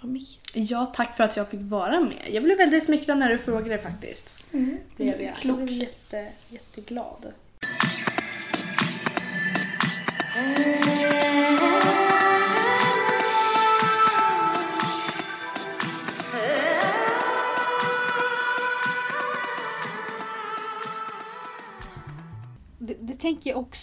[0.00, 0.22] var med.
[0.52, 2.28] Ja tack för att jag fick vara med.
[2.30, 4.44] Jag blev väldigt smickrad när du frågade faktiskt.
[4.52, 4.78] Mm.
[4.96, 5.30] Det blev jag.
[5.30, 5.56] Jag Klokt.
[5.62, 7.32] blev jätte, jätteglad.
[22.84, 23.80] Det, det tänker jag också